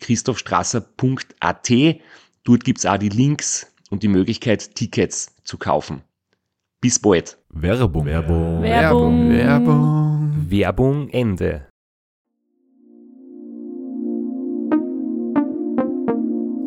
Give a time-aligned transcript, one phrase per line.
[0.00, 1.70] www.christophstrasser.at.
[2.44, 6.02] Dort gibt's auch die Links und die Möglichkeit, Tickets zu kaufen.
[6.80, 7.38] Bis bald.
[7.50, 8.06] Werbung.
[8.06, 8.62] Werbung.
[8.62, 9.30] Werbung.
[9.30, 10.46] Werbung.
[10.48, 11.66] Werbung Ende.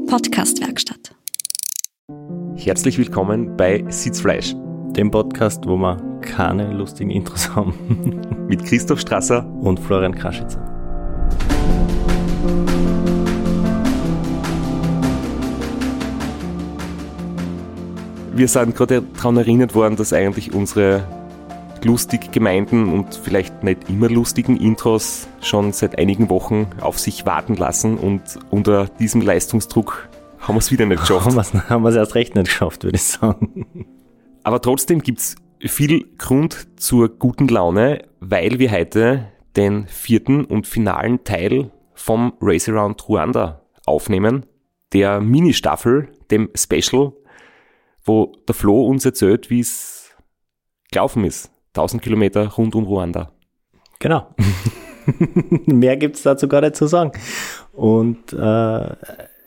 [0.08, 1.16] Podcastwerkstatt.
[2.56, 4.54] Herzlich willkommen bei Sitzfleisch
[4.96, 8.22] Dem Podcast, wo wir keine lustigen Intros haben.
[8.48, 9.44] mit Christoph Strasser.
[9.62, 10.62] Und Florian Kraschitzer.
[18.36, 21.04] Wir sind gerade daran erinnert worden, dass eigentlich unsere
[21.84, 27.56] lustig gemeinten und vielleicht nicht immer lustigen Intros schon seit einigen Wochen auf sich warten
[27.56, 30.10] lassen und unter diesem Leistungsdruck
[30.40, 31.28] haben wir es wieder nicht geschafft.
[31.70, 33.86] Haben wir es erst recht nicht geschafft, würde ich sagen.
[34.44, 41.24] Aber trotzdem gibt's viel Grund zur guten Laune, weil wir heute den vierten und finalen
[41.24, 44.48] Teil vom Race Around Ruanda aufnehmen,
[44.92, 47.14] der Mini-Staffel, dem Special,
[48.04, 50.12] wo der Flo uns erzählt, wie es
[50.92, 51.52] gelaufen ist.
[51.70, 53.32] 1000 Kilometer rund um Ruanda.
[54.00, 54.28] Genau.
[55.66, 57.12] Mehr gibt's dazu gar nicht zu sagen.
[57.72, 58.96] Und äh,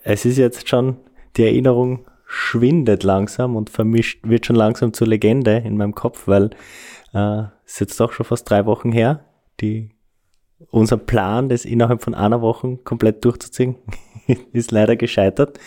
[0.02, 0.96] es ist jetzt schon,
[1.36, 6.50] die Erinnerung schwindet langsam und vermischt, wird schon langsam zur Legende in meinem Kopf, weil
[7.14, 9.24] äh, es ist jetzt doch schon fast drei Wochen her,
[9.60, 9.90] die
[10.70, 13.76] unser Plan, das innerhalb von einer Woche komplett durchzuziehen,
[14.52, 15.58] ist leider gescheitert.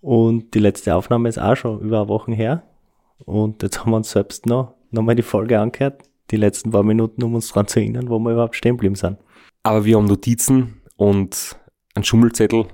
[0.00, 2.62] Und die letzte Aufnahme ist auch schon über eine Woche her.
[3.24, 6.82] Und jetzt haben wir uns selbst noch, noch mal die Folge angehört, die letzten paar
[6.82, 9.18] Minuten, um uns daran zu erinnern, wo wir überhaupt stehen geblieben sind.
[9.62, 11.56] Aber wir haben Notizen und
[11.94, 12.66] einen Schummelzettel,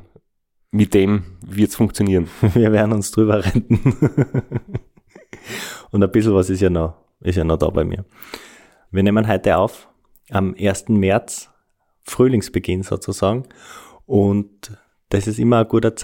[0.73, 2.29] mit dem wird's funktionieren.
[2.55, 3.79] Wir werden uns drüber retten.
[5.91, 8.05] Und ein bisschen was ist ja noch, ist ja noch da bei mir.
[8.91, 9.89] Wir nehmen heute auf
[10.31, 10.89] am 1.
[10.89, 11.51] März,
[12.03, 13.45] Frühlingsbeginn sozusagen.
[14.07, 14.77] Und
[15.11, 15.95] das ist immer ein guter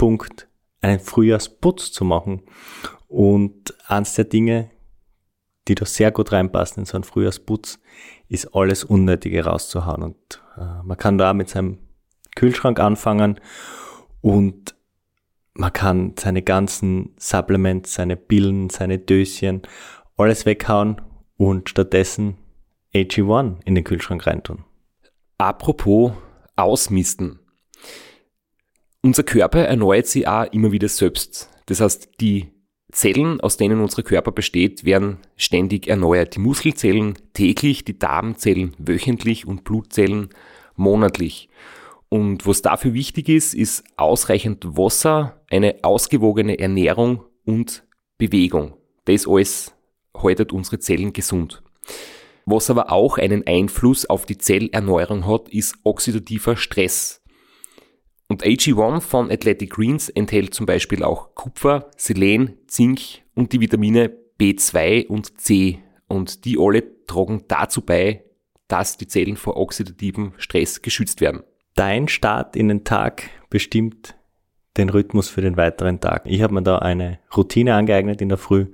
[0.00, 0.48] Zeitpunkt,
[0.80, 2.42] einen Frühjahrsputz zu machen.
[3.06, 4.70] Und eins der Dinge,
[5.68, 7.78] die da sehr gut reinpassen in so einen Frühjahrsputz,
[8.28, 10.02] ist alles Unnötige rauszuhauen.
[10.02, 11.78] Und äh, man kann da mit seinem
[12.34, 13.40] Kühlschrank anfangen
[14.22, 14.74] und
[15.52, 19.62] man kann seine ganzen Supplements, seine Pillen, seine Döschen,
[20.16, 21.02] alles weghauen
[21.36, 22.38] und stattdessen
[22.94, 24.64] AG1 in den Kühlschrank reintun.
[25.36, 26.12] Apropos
[26.56, 27.39] Ausmisten.
[29.02, 31.48] Unser Körper erneuert sich auch immer wieder selbst.
[31.66, 32.48] Das heißt, die
[32.92, 36.34] Zellen, aus denen unser Körper besteht, werden ständig erneuert.
[36.36, 40.28] Die Muskelzellen täglich, die Darmzellen wöchentlich und Blutzellen
[40.76, 41.48] monatlich.
[42.10, 47.84] Und was dafür wichtig ist, ist ausreichend Wasser, eine ausgewogene Ernährung und
[48.18, 48.74] Bewegung.
[49.06, 49.72] Das alles
[50.14, 51.62] haltet unsere Zellen gesund.
[52.44, 57.19] Was aber auch einen Einfluss auf die Zellerneuerung hat, ist oxidativer Stress.
[58.30, 63.00] Und AG1 von Athletic Greens enthält zum Beispiel auch Kupfer, Selen, Zink
[63.34, 65.80] und die Vitamine B2 und C.
[66.06, 68.22] Und die alle tragen dazu bei,
[68.68, 71.42] dass die Zellen vor oxidativem Stress geschützt werden.
[71.74, 74.14] Dein Start in den Tag bestimmt
[74.76, 76.22] den Rhythmus für den weiteren Tag.
[76.24, 78.66] Ich habe mir da eine Routine angeeignet in der Früh.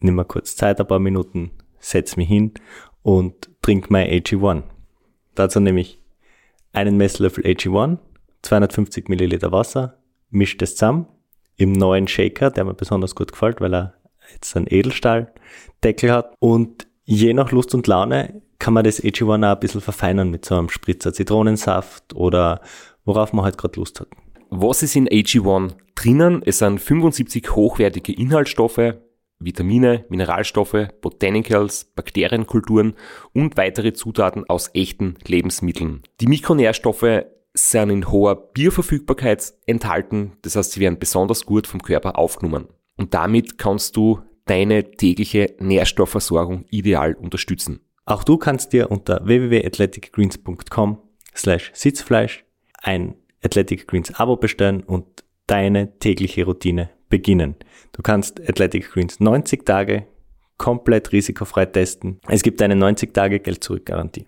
[0.00, 2.52] Nimm mal kurz Zeit, ein paar Minuten, setz mich hin
[3.00, 4.64] und trink mein AG1.
[5.34, 6.02] Dazu nehme ich
[6.74, 8.00] einen Messlöffel AG1,
[8.44, 9.98] 250 Milliliter Wasser,
[10.30, 11.06] mische das zusammen
[11.56, 13.94] im neuen Shaker, der mir besonders gut gefällt, weil er
[14.32, 16.34] jetzt einen Edelstahldeckel hat.
[16.40, 20.44] Und je nach Lust und Laune kann man das AG1 auch ein bisschen verfeinern mit
[20.44, 22.60] so einem Spritzer Zitronensaft oder
[23.04, 24.08] worauf man halt gerade Lust hat.
[24.50, 26.42] Was ist in AG1 drinnen?
[26.44, 28.94] Es sind 75 hochwertige Inhaltsstoffe,
[29.38, 32.94] Vitamine, Mineralstoffe, Botanicals, Bakterienkulturen
[33.32, 36.02] und weitere Zutaten aus echten Lebensmitteln.
[36.20, 37.24] Die Mikronährstoffe
[37.54, 40.32] sind in hoher Bioverfügbarkeit enthalten.
[40.42, 42.68] Das heißt, sie werden besonders gut vom Körper aufgenommen.
[42.96, 47.80] Und damit kannst du deine tägliche Nährstoffversorgung ideal unterstützen.
[48.04, 50.98] Auch du kannst dir unter www.athleticgreens.com
[51.34, 52.44] slash Sitzfleisch
[52.82, 57.54] ein Athletic Greens Abo bestellen und deine tägliche Routine beginnen.
[57.92, 60.06] Du kannst Athletic Greens 90 Tage
[60.58, 62.20] komplett risikofrei testen.
[62.28, 64.26] Es gibt eine 90 Tage Geld-Zurück-Garantie.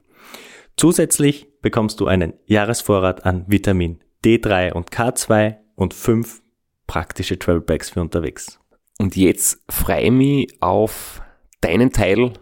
[0.76, 6.40] Zusätzlich bekommst du einen Jahresvorrat an Vitamin D3 und K2 und fünf
[6.86, 8.60] praktische Travel Bags für unterwegs.
[9.00, 11.22] Und jetzt freue ich mich auf
[11.60, 12.34] deinen Teil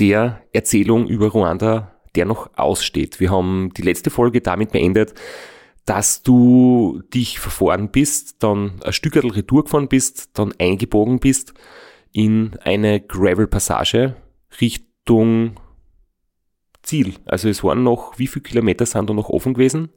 [0.00, 3.20] der Erzählung über Ruanda, der noch aussteht.
[3.20, 5.14] Wir haben die letzte Folge damit beendet,
[5.84, 11.54] dass du dich verfahren bist, dann ein Stück Retour gefahren bist, dann eingebogen bist
[12.10, 14.16] in eine Gravel-Passage
[14.60, 15.54] Richtung
[16.82, 17.14] Ziel.
[17.24, 19.90] Also es waren noch, wie viele Kilometer sind da noch offen gewesen?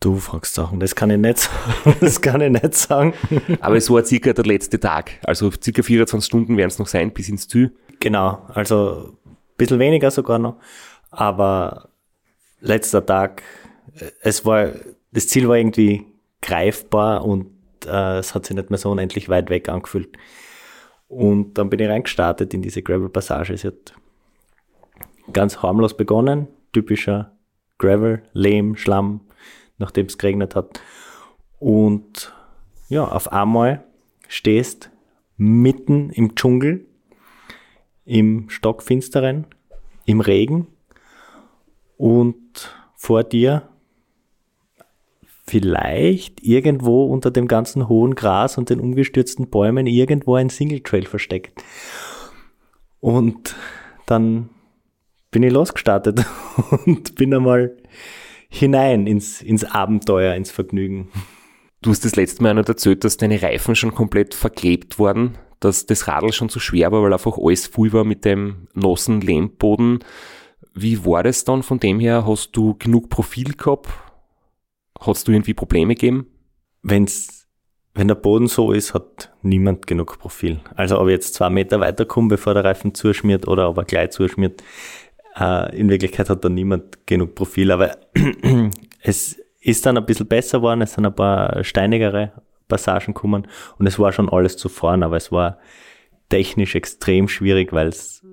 [0.00, 1.48] Du fragst Sachen, das kann ich nicht,
[2.00, 3.14] das kann ich nicht sagen.
[3.60, 5.12] Aber es war circa der letzte Tag.
[5.22, 7.76] Also circa 24 Stunden werden es noch sein bis ins Ziel.
[8.00, 10.56] Genau, also ein bisschen weniger sogar noch.
[11.10, 11.90] Aber
[12.60, 13.42] letzter Tag,
[14.22, 14.70] es war,
[15.12, 16.06] das Ziel war irgendwie
[16.40, 17.46] greifbar und
[17.86, 20.16] äh, es hat sich nicht mehr so unendlich weit weg angefühlt.
[21.06, 23.56] Und dann bin ich reingestartet in diese Gravel-Passage.
[23.56, 23.94] Sie hat
[25.32, 27.32] ganz harmlos begonnen, typischer
[27.78, 29.20] Gravel, Lehm, Schlamm,
[29.78, 30.80] nachdem es geregnet hat.
[31.58, 32.34] Und
[32.88, 33.84] ja, auf einmal
[34.28, 34.90] stehst
[35.36, 36.86] mitten im Dschungel,
[38.04, 39.46] im Stockfinsteren,
[40.06, 40.66] im Regen
[41.96, 43.68] und vor dir
[45.44, 51.06] vielleicht irgendwo unter dem ganzen hohen Gras und den umgestürzten Bäumen irgendwo ein Single Trail
[51.06, 51.62] versteckt.
[53.00, 53.56] Und
[54.06, 54.50] dann
[55.32, 56.24] bin ich losgestartet
[56.86, 57.76] und bin einmal
[58.48, 61.08] hinein ins, ins Abenteuer, ins Vergnügen.
[61.80, 65.86] Du hast das letzte Mal noch erzählt, dass deine Reifen schon komplett verklebt wurden, dass
[65.86, 70.00] das Radl schon zu schwer war, weil einfach alles voll war mit dem nassen Lehmboden.
[70.74, 72.24] Wie war das dann von dem her?
[72.26, 73.88] Hast du genug Profil gehabt?
[75.00, 76.26] Hast du irgendwie Probleme gegeben?
[76.82, 77.48] Wenn's,
[77.94, 80.60] wenn der Boden so ist, hat niemand genug Profil.
[80.76, 84.10] Also ob ich jetzt zwei Meter weiterkomme, bevor der Reifen zuschmiert oder ob er gleich
[84.10, 84.62] zuschmiert,
[85.38, 87.70] äh, in Wirklichkeit hat da niemand genug Profil.
[87.70, 87.96] Aber
[89.02, 92.32] es ist dann ein bisschen besser geworden, es sind ein paar steinigere
[92.68, 93.46] Passagen gekommen
[93.78, 95.58] und es war schon alles zu fahren, aber es war
[96.28, 98.24] technisch extrem schwierig, weil es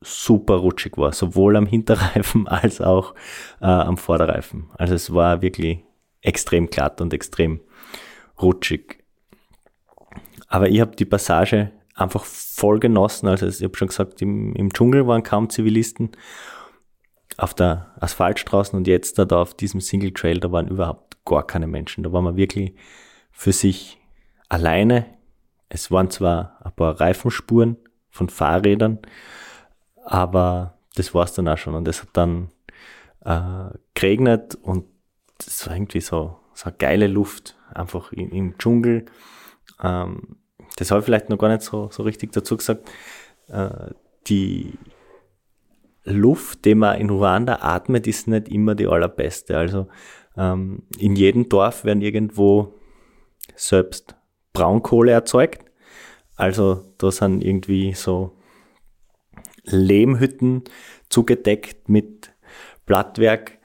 [0.00, 3.14] super rutschig war, sowohl am Hinterreifen als auch
[3.60, 4.70] äh, am Vorderreifen.
[4.76, 5.80] Also es war wirklich
[6.20, 7.60] extrem glatt und extrem
[8.40, 9.04] rutschig.
[10.48, 13.28] Aber ich habe die Passage einfach voll genossen.
[13.28, 16.12] Also ich habe schon gesagt, im, im Dschungel waren kaum Zivilisten
[17.36, 21.46] auf der Asphaltstraße und jetzt da, da auf diesem Single Trail, da waren überhaupt gar
[21.46, 22.04] keine Menschen.
[22.04, 22.74] Da waren wir wirklich
[23.30, 23.98] für sich
[24.48, 25.06] alleine.
[25.68, 27.76] Es waren zwar ein paar Reifenspuren
[28.10, 28.98] von Fahrrädern,
[30.04, 31.74] aber das war's dann auch schon.
[31.74, 32.48] Und es hat dann
[33.24, 34.86] äh, geregnet und
[35.38, 39.04] das war irgendwie so, so eine geile Luft, einfach im, im Dschungel.
[39.82, 40.38] Ähm,
[40.78, 42.88] das habe ich vielleicht noch gar nicht so, so richtig dazu gesagt.
[43.48, 43.90] Äh,
[44.28, 44.78] die
[46.04, 49.58] Luft, die man in Ruanda atmet, ist nicht immer die allerbeste.
[49.58, 49.88] Also
[50.36, 52.74] ähm, in jedem Dorf werden irgendwo
[53.56, 54.14] selbst
[54.52, 55.64] Braunkohle erzeugt.
[56.36, 58.36] Also da sind irgendwie so
[59.64, 60.62] Lehmhütten
[61.08, 62.30] zugedeckt mit
[62.86, 63.58] Blattwerk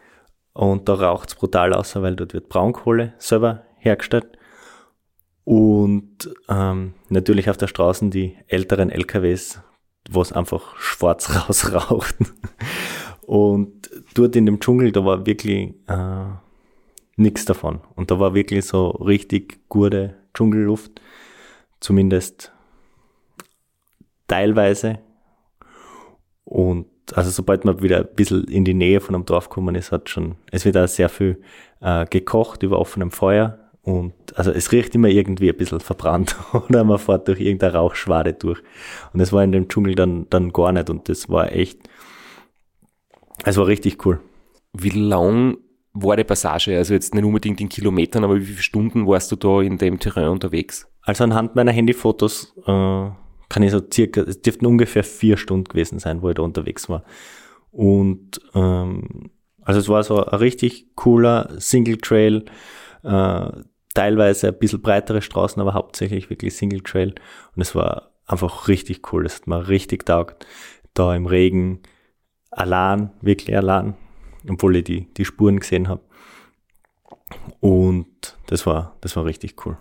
[0.54, 4.38] und da raucht es brutal aus, weil dort wird Braunkohle selber hergestellt.
[5.46, 9.62] Und ähm, natürlich auf der Straße die älteren LKWs,
[10.10, 12.16] wo es einfach schwarz rausraucht.
[13.22, 16.26] Und dort in dem Dschungel, da war wirklich äh,
[17.16, 17.82] nichts davon.
[17.96, 21.02] Und da war wirklich so richtig gute Dschungelluft,
[21.80, 22.52] zumindest
[24.28, 25.00] teilweise.
[26.46, 29.92] Und also sobald man wieder ein bisschen in die Nähe von einem Dorf gekommen ist,
[29.92, 31.42] hat schon, es wird auch sehr viel
[31.82, 36.84] äh, gekocht über offenem Feuer und also es riecht immer irgendwie ein bisschen verbrannt oder
[36.86, 38.60] man fährt durch irgendeine Rauchschwade durch.
[39.12, 41.80] Und das war in dem Dschungel dann, dann gar nicht und das war echt,
[43.44, 44.22] es war richtig cool.
[44.72, 45.58] Wie lang
[45.92, 46.78] war die Passage?
[46.78, 50.00] Also jetzt nicht unbedingt in Kilometern, aber wie viele Stunden warst du da in dem
[50.00, 50.88] Terrain unterwegs?
[51.02, 53.10] Also anhand meiner Handyfotos äh,
[53.50, 56.88] kann ich so circa, es dürften ungefähr vier Stunden gewesen sein, wo ich da unterwegs
[56.88, 57.04] war.
[57.70, 59.30] Und ähm,
[59.62, 62.46] also es war so ein richtig cooler Single Trail,
[63.04, 63.52] äh,
[63.94, 67.16] teilweise ein bisschen breitere Straßen, aber hauptsächlich wirklich Single Trail.
[67.56, 69.26] Und es war einfach richtig cool.
[69.26, 70.46] Es hat mir richtig taugt.
[70.94, 71.82] Da im Regen,
[72.52, 73.96] allein, wirklich allein,
[74.48, 76.02] obwohl ich die, die Spuren gesehen habe.
[77.60, 79.78] Und das war, das war richtig cool.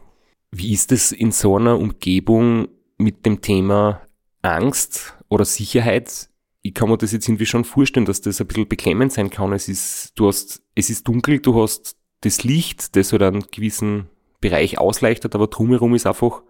[0.51, 4.03] Wie ist es in so einer Umgebung mit dem Thema
[4.43, 6.29] Angst oder Sicherheit?
[6.63, 9.53] Ich kann mir das jetzt irgendwie schon vorstellen, dass das ein bisschen beklemmend sein kann.
[9.53, 14.09] Es ist, du hast, es ist dunkel, du hast das Licht, das halt einen gewissen
[14.41, 16.43] Bereich ausleuchtet, aber drumherum ist einfach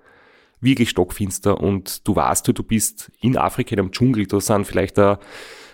[0.61, 4.97] wirklich stockfinster und du weißt, du bist in Afrika, in einem Dschungel, da sind vielleicht
[4.97, 5.19] da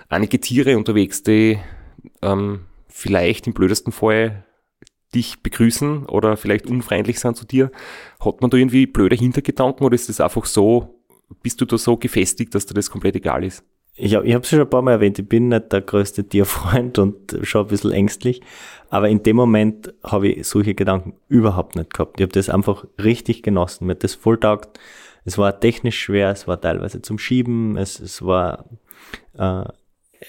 [0.08, 1.58] einige Tiere unterwegs, die
[2.22, 4.44] ähm, vielleicht im blödesten Fall
[5.14, 7.70] dich begrüßen oder vielleicht unfreundlich sind zu dir.
[8.20, 11.02] Hat man da irgendwie blöde Hintergedanken oder ist das einfach so,
[11.42, 13.64] bist du da so gefestigt, dass dir das komplett egal ist?
[14.00, 16.98] Ich, ich habe es schon ein paar Mal erwähnt, ich bin nicht der größte Tierfreund
[16.98, 18.40] und schon ein bisschen ängstlich,
[18.90, 22.20] aber in dem Moment habe ich solche Gedanken überhaupt nicht gehabt.
[22.20, 24.78] Ich habe das einfach richtig genossen, mir hat das voll taugt.
[25.24, 28.66] Es war technisch schwer, es war teilweise zum Schieben, es, es war
[29.36, 29.64] äh,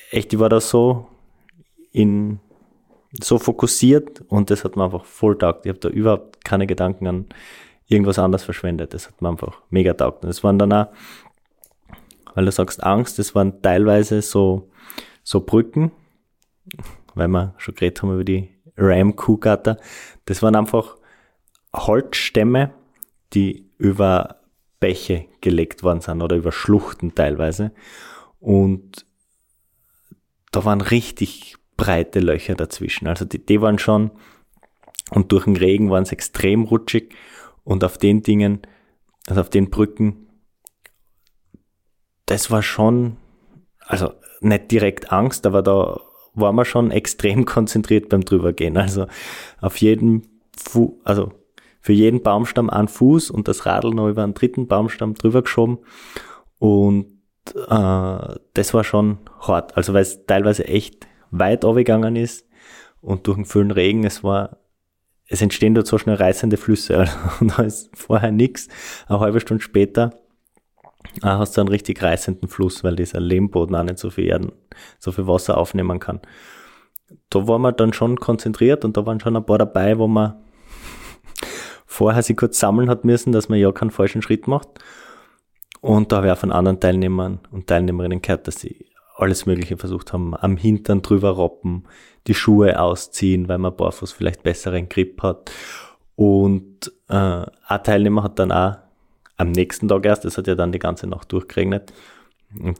[0.09, 1.07] echt, ich war da so
[1.91, 2.39] in
[3.21, 5.65] so fokussiert und das hat mir einfach voll taugt.
[5.65, 7.25] Ich habe da überhaupt keine Gedanken an
[7.88, 8.93] irgendwas anderes verschwendet.
[8.93, 10.23] Das hat mir einfach mega taugt.
[10.23, 10.88] Und es waren dann auch
[12.36, 14.69] weil du sagst Angst, das waren teilweise so,
[15.24, 15.91] so Brücken,
[17.15, 19.77] weil wir schon geredet haben über die Ram Kuhgatter.
[20.25, 20.98] Das waren einfach
[21.75, 22.74] Holzstämme,
[23.33, 24.38] die über
[24.79, 27.71] Bäche gelegt worden sind oder über Schluchten teilweise.
[28.39, 29.05] Und
[30.51, 33.07] da waren richtig breite Löcher dazwischen.
[33.07, 34.12] Also die, die waren schon,
[35.12, 37.13] und durch den Regen waren es extrem rutschig.
[37.63, 38.62] Und auf den Dingen,
[39.27, 40.28] also auf den Brücken,
[42.29, 43.17] das war schon,
[43.79, 46.00] also nicht direkt Angst, aber da
[46.33, 48.77] war man schon extrem konzentriert beim drübergehen.
[48.77, 49.07] Also
[49.62, 51.31] auf jeden Fu also
[51.81, 55.79] für jeden Baumstamm ein Fuß und das Radl noch über einen dritten Baumstamm drüber geschoben.
[56.59, 57.07] Und
[57.55, 59.75] äh, das war schon hart.
[59.75, 62.48] Also weil es teilweise echt weit abgegangen ist
[63.01, 64.57] und durch den vielen Regen, es war,
[65.27, 67.05] es entstehen dort so schnell reißende Flüsse.
[67.39, 68.67] Also, da ist vorher nichts.
[69.07, 70.12] Eine halbe Stunde später
[71.21, 74.51] Ah, hast du einen richtig reißenden Fluss, weil dieser Lehmboden auch nicht so viel Erden,
[74.99, 76.19] so viel Wasser aufnehmen kann.
[77.29, 80.35] Da war man dann schon konzentriert und da waren schon ein paar dabei, wo man
[81.85, 84.67] vorher sich kurz sammeln hat müssen, dass man ja keinen falschen Schritt macht.
[85.81, 89.77] Und da habe ich auch von anderen Teilnehmern und Teilnehmerinnen gehört, dass sie alles Mögliche
[89.77, 91.87] versucht haben, am Hintern drüber roppen,
[92.27, 95.51] die Schuhe ausziehen, weil man barfuß vielleicht besseren Grip hat.
[96.15, 97.13] Und äh,
[97.67, 98.77] ein Teilnehmer hat dann auch
[99.39, 101.93] am nächsten Tag erst, es hat ja dann die ganze Nacht durchgeregnet
[102.60, 102.79] und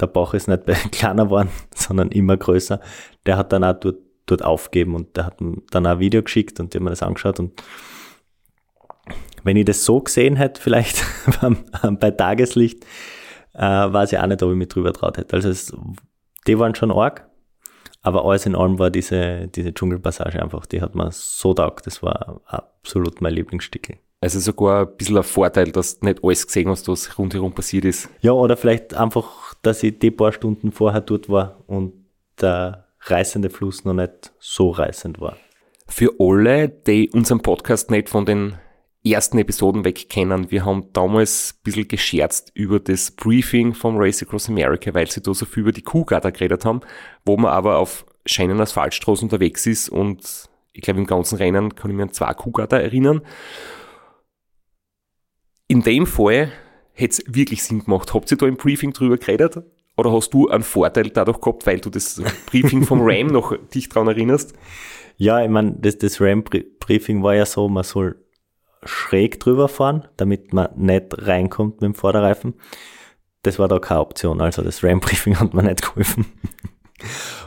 [0.00, 2.80] der Bauch ist nicht kleiner geworden, sondern immer größer.
[3.26, 6.58] Der hat dann auch dort, dort aufgeben und der hat dann auch ein Video geschickt
[6.60, 7.62] und die haben mir das angeschaut und
[9.44, 11.04] wenn ich das so gesehen hätte, vielleicht
[12.00, 12.84] bei Tageslicht,
[13.54, 15.34] äh, weiß ich auch nicht, ob ich mich drüber traut hätte.
[15.36, 15.74] Also es,
[16.46, 17.28] die waren schon arg,
[18.02, 21.86] aber alles in allem war diese, diese Dschungelpassage einfach, die hat mir so taugt.
[21.86, 23.98] Das war absolut mein Lieblingsstickel.
[24.20, 27.84] Also sogar ein bisschen ein Vorteil, dass du nicht alles gesehen hast, was rundherum passiert
[27.84, 28.08] ist.
[28.20, 31.92] Ja, oder vielleicht einfach, dass ich die paar Stunden vorher dort war und
[32.40, 35.36] der reißende Fluss noch nicht so reißend war.
[35.86, 38.56] Für alle, die unseren Podcast nicht von den
[39.04, 44.22] ersten Episoden weg kennen, wir haben damals ein bisschen gescherzt über das Briefing vom Race
[44.22, 46.80] Across America, weil sie da so viel über die Kuhgatter geredet haben,
[47.24, 51.90] wo man aber auf scheinen Asphaltstraßen unterwegs ist und ich glaube im ganzen Rennen kann
[51.90, 53.22] ich mir an zwei Kuhgatter erinnern.
[55.70, 56.50] In dem Fall
[56.94, 58.14] hätte es wirklich Sinn gemacht.
[58.14, 59.62] Habt ihr da im Briefing drüber geredet?
[59.98, 63.90] Oder hast du einen Vorteil dadurch gehabt, weil du das Briefing vom RAM noch dich
[63.90, 64.54] daran erinnerst?
[65.18, 68.24] Ja, ich meine, das, das RAM-Briefing war ja so, man soll
[68.84, 72.54] schräg drüber fahren, damit man nicht reinkommt mit dem Vorderreifen.
[73.42, 74.40] Das war da keine Option.
[74.40, 76.26] Also das RAM-Briefing hat mir nicht geholfen.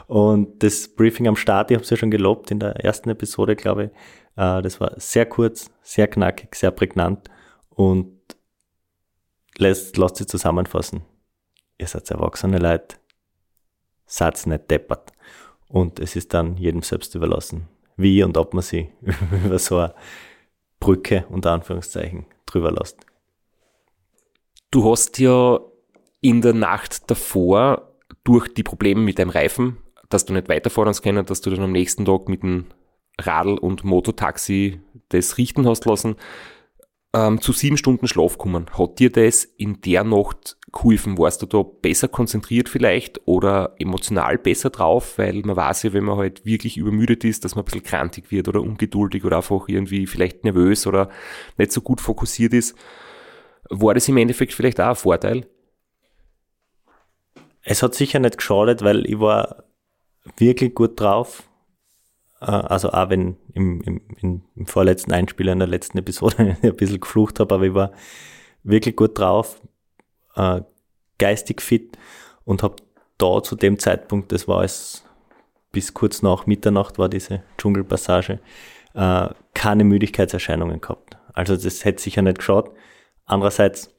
[0.06, 3.56] Und das Briefing am Start, ich habe es ja schon gelobt in der ersten Episode,
[3.56, 3.90] glaube ich.
[4.36, 7.28] Äh, das war sehr kurz, sehr knackig, sehr prägnant
[7.74, 8.18] und
[9.56, 11.02] lasst, lasst sie zusammenfassen.
[11.78, 12.96] Ihr seid erwachsene Leute,
[14.06, 15.12] seid nicht deppert.
[15.68, 18.90] Und es ist dann jedem selbst überlassen, wie und ob man sie
[19.44, 19.94] über so eine
[20.80, 23.06] Brücke unter Anführungszeichen drüber lässt.
[24.70, 25.60] Du hast ja
[26.20, 27.92] in der Nacht davor
[28.24, 31.72] durch die Probleme mit deinem Reifen, dass du nicht weiterfahren können, dass du dann am
[31.72, 32.66] nächsten Tag mit dem
[33.20, 36.16] Radl- und Mototaxi das richten hast lassen,
[37.14, 38.66] ähm, zu sieben Stunden Schlaf kommen.
[38.78, 41.18] Hat dir das in der Nacht geholfen?
[41.18, 45.18] Warst du da besser konzentriert vielleicht oder emotional besser drauf?
[45.18, 48.30] Weil man weiß ja, wenn man halt wirklich übermüdet ist, dass man ein bisschen krantig
[48.30, 51.10] wird oder ungeduldig oder einfach irgendwie vielleicht nervös oder
[51.58, 52.76] nicht so gut fokussiert ist.
[53.68, 55.46] War das im Endeffekt vielleicht auch ein Vorteil?
[57.62, 59.64] Es hat sicher nicht geschadet, weil ich war
[60.36, 61.44] wirklich gut drauf.
[62.42, 67.00] Äh, also auch wenn im, im, im vorletzten Einspieler in der letzten Episode ein bisschen
[67.00, 67.92] geflucht habe, aber ich war
[68.64, 69.60] wirklich gut drauf,
[70.34, 70.62] äh,
[71.18, 71.96] geistig fit
[72.44, 72.76] und habe
[73.18, 75.04] da zu dem Zeitpunkt, das war es
[75.70, 78.40] bis kurz nach Mitternacht war diese Dschungelpassage,
[78.94, 81.16] äh, keine Müdigkeitserscheinungen gehabt.
[81.32, 82.70] Also das hätte sicher nicht geschaut.
[83.24, 83.94] Andererseits,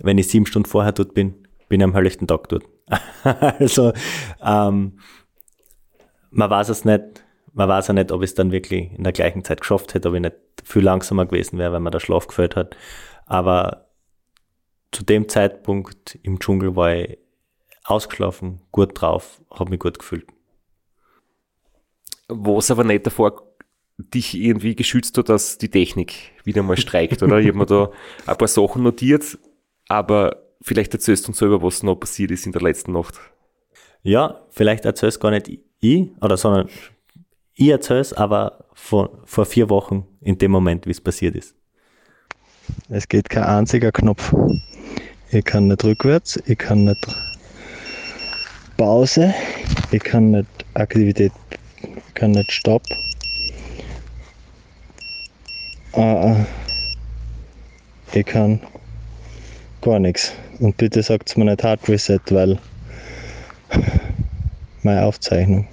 [0.00, 2.64] wenn ich sieben Stunden vorher dort bin, bin ich am helllichten Tag dort.
[3.58, 3.92] also
[4.42, 4.98] ähm,
[6.30, 9.12] man weiß es nicht, man weiß ja nicht, ob ich es dann wirklich in der
[9.12, 12.26] gleichen Zeit geschafft hätte, ob ich nicht viel langsamer gewesen wäre, wenn man der Schlaf
[12.26, 12.76] gefällt hat.
[13.24, 13.86] Aber
[14.92, 17.18] zu dem Zeitpunkt im Dschungel war ich
[17.84, 20.26] ausgeschlafen, gut drauf, habe mich gut gefühlt.
[22.28, 23.42] Was aber nicht davor
[23.98, 27.38] dich irgendwie geschützt hat, dass die Technik wieder mal streikt, oder?
[27.38, 27.90] Ich habe mir da
[28.26, 29.38] ein paar Sachen notiert,
[29.88, 33.18] aber vielleicht erzählst du uns selber, was noch passiert ist in der letzten Nacht.
[34.06, 36.68] Ja, vielleicht erzählst gar nicht ich, oder sondern
[37.54, 41.56] ich erzähl's, aber vor, vor vier Wochen in dem Moment, wie es passiert ist.
[42.88, 44.32] Es geht kein einziger Knopf.
[45.32, 47.04] Ich kann nicht rückwärts, ich kann nicht
[48.76, 49.34] Pause,
[49.90, 51.32] ich kann nicht Aktivität,
[51.82, 52.82] ich kann nicht Stopp.
[55.94, 56.44] Uh,
[58.14, 58.60] ich kann
[59.80, 60.32] gar nichts.
[60.60, 62.56] Und bitte sagt mir nicht Hard Reset, weil
[64.82, 65.66] meine Aufzeichnung.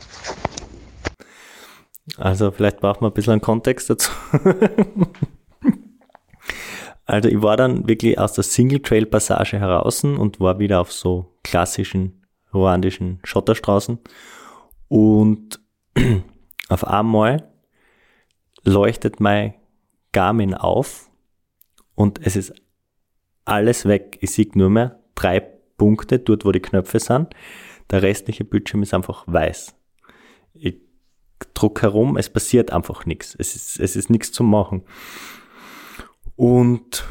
[2.17, 4.11] Also vielleicht braucht man ein bisschen einen Kontext dazu.
[7.05, 10.91] also ich war dann wirklich aus der Single Trail Passage heraus und war wieder auf
[10.91, 13.99] so klassischen ruandischen Schotterstraßen
[14.87, 15.59] und
[16.69, 17.49] auf einmal
[18.63, 19.55] leuchtet mein
[20.11, 21.09] Garmin auf
[21.95, 22.53] und es ist
[23.45, 24.17] alles weg.
[24.21, 27.33] Ich sehe nur mehr drei Punkte dort, wo die Knöpfe sind.
[27.89, 29.75] Der restliche Bildschirm ist einfach weiß.
[30.53, 30.77] Ich
[31.53, 33.35] druck herum, es passiert einfach nichts.
[33.37, 34.83] Es ist, es ist nichts zu machen.
[36.35, 37.05] Und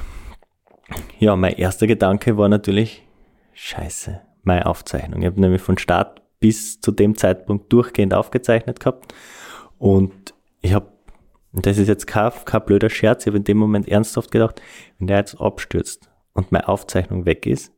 [1.18, 3.06] ja, mein erster Gedanke war natürlich,
[3.52, 5.20] scheiße, meine Aufzeichnung.
[5.20, 9.14] Ich habe nämlich von Start bis zu dem Zeitpunkt durchgehend aufgezeichnet gehabt.
[9.78, 10.92] Und ich habe,
[11.52, 14.60] das ist jetzt kein, kein blöder Scherz, ich habe in dem Moment ernsthaft gedacht,
[14.98, 17.71] wenn der jetzt abstürzt und meine Aufzeichnung weg ist,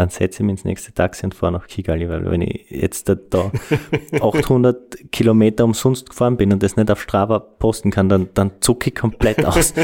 [0.00, 3.10] dann setze ich mich ins nächste Taxi und fahre nach Kigali, weil wenn ich jetzt
[3.10, 3.52] da, da
[4.20, 8.88] 800 Kilometer umsonst gefahren bin und das nicht auf Strava posten kann, dann, dann zucke
[8.88, 9.74] ich komplett aus.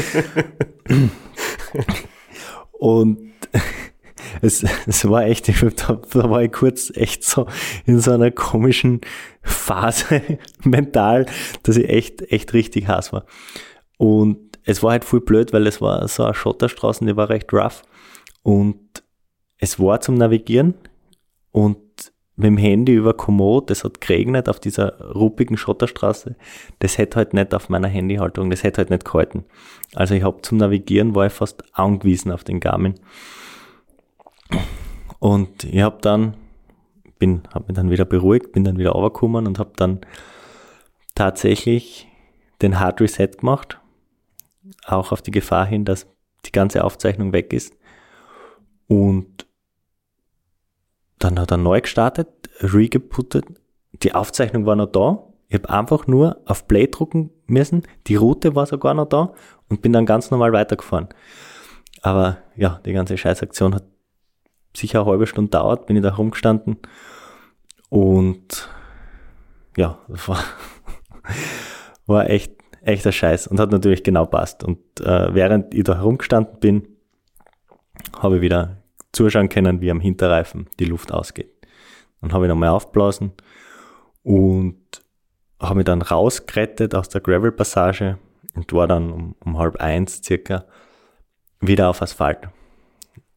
[2.71, 3.31] und
[4.41, 7.45] es, es war echt, da, da war ich kurz echt so
[7.85, 9.01] in so einer komischen
[9.43, 10.23] Phase
[10.63, 11.27] mental,
[11.61, 13.25] dass ich echt, echt richtig heiß war.
[13.97, 17.53] Und es war halt voll blöd, weil es war so eine Schotterstraße, die war recht
[17.53, 17.83] rough.
[18.41, 19.03] Und
[19.57, 20.75] es war zum Navigieren
[21.51, 21.77] und
[22.37, 26.35] mit dem Handy über Komoot, das hat geregnet auf dieser ruppigen Schotterstraße,
[26.79, 29.43] das hätte halt nicht auf meiner Handyhaltung, das hätte halt nicht gehalten.
[29.95, 32.93] Also ich habe zum Navigieren war ich fast angewiesen auf den Garmin.
[35.17, 36.35] Und ich habe dann,
[37.17, 40.01] bin, habe mich dann wieder beruhigt, bin dann wieder runtergekommen und habe dann
[41.15, 42.07] tatsächlich
[42.61, 43.79] den Hard Reset gemacht,
[44.85, 46.05] auch auf die Gefahr hin, dass
[46.45, 47.75] die ganze Aufzeichnung weg ist.
[48.87, 49.46] Und
[51.19, 52.27] dann hat er neu gestartet,
[52.59, 53.45] regeputtet.
[54.03, 55.23] Die Aufzeichnung war noch da.
[55.49, 57.83] Ich habe einfach nur auf Play drucken müssen.
[58.07, 59.33] Die Route war sogar noch da
[59.69, 61.07] und bin dann ganz normal weitergefahren.
[62.01, 63.85] Aber ja, die ganze Scheißaktion hat
[64.75, 66.77] sicher eine halbe Stunde dauert, bin ich da rumgestanden.
[67.89, 68.69] Und
[69.75, 70.43] ja, das war,
[72.05, 74.63] war echt, echter Scheiß und hat natürlich genau passt.
[74.63, 76.87] Und äh, während ich da herumgestanden bin,
[78.19, 78.77] habe ich wieder
[79.13, 81.51] zuschauen können, wie am Hinterreifen die Luft ausgeht.
[82.21, 83.33] Dann habe ich nochmal aufblasen
[84.23, 84.77] und
[85.59, 88.17] habe mich dann rausgerettet aus der Gravel-Passage
[88.55, 90.65] und war dann um, um halb eins circa
[91.59, 92.49] wieder auf Asphalt.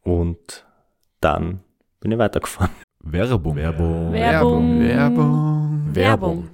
[0.03, 0.65] Und
[1.19, 1.61] dann
[1.99, 2.71] bin ich weitergefahren.
[3.03, 3.55] Werbung.
[3.55, 4.13] Werbung.
[4.13, 4.79] Werbung.
[4.81, 5.95] Werbung.
[5.95, 6.49] Werbung.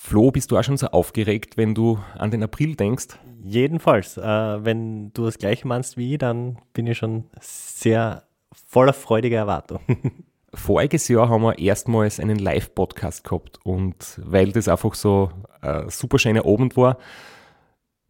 [0.00, 3.18] Flo, bist du auch schon so aufgeregt, wenn du an den April denkst?
[3.42, 4.16] Jedenfalls.
[4.16, 8.24] Äh, wenn du das gleiche meinst wie ich, dann bin ich schon sehr
[8.66, 9.80] voller freudiger Erwartung.
[10.54, 16.18] Voriges Jahr haben wir erstmals einen Live-Podcast gehabt und weil das einfach so ein super
[16.18, 16.96] schöner Abend war,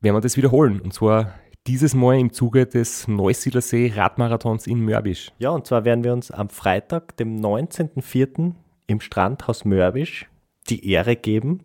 [0.01, 0.81] werden wir das wiederholen.
[0.81, 1.35] Und zwar
[1.67, 5.33] dieses Mal im Zuge des Neusiedlersee Radmarathons in Mörbisch.
[5.39, 8.53] Ja, und zwar werden wir uns am Freitag, dem 19.04.
[8.87, 10.29] im Strandhaus Mörbisch
[10.71, 11.65] die Ehre geben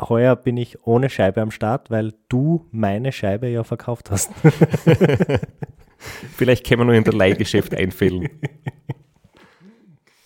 [0.00, 4.30] Heuer bin ich ohne Scheibe am Start, weil du meine Scheibe ja verkauft hast.
[6.36, 8.28] Vielleicht können wir nur in der Leihgeschäft einfällen.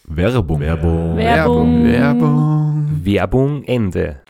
[0.04, 0.60] Werbung.
[0.60, 1.16] Werbung.
[1.16, 1.84] Werbung.
[1.84, 3.00] Werbung.
[3.02, 4.20] Werbung Ende.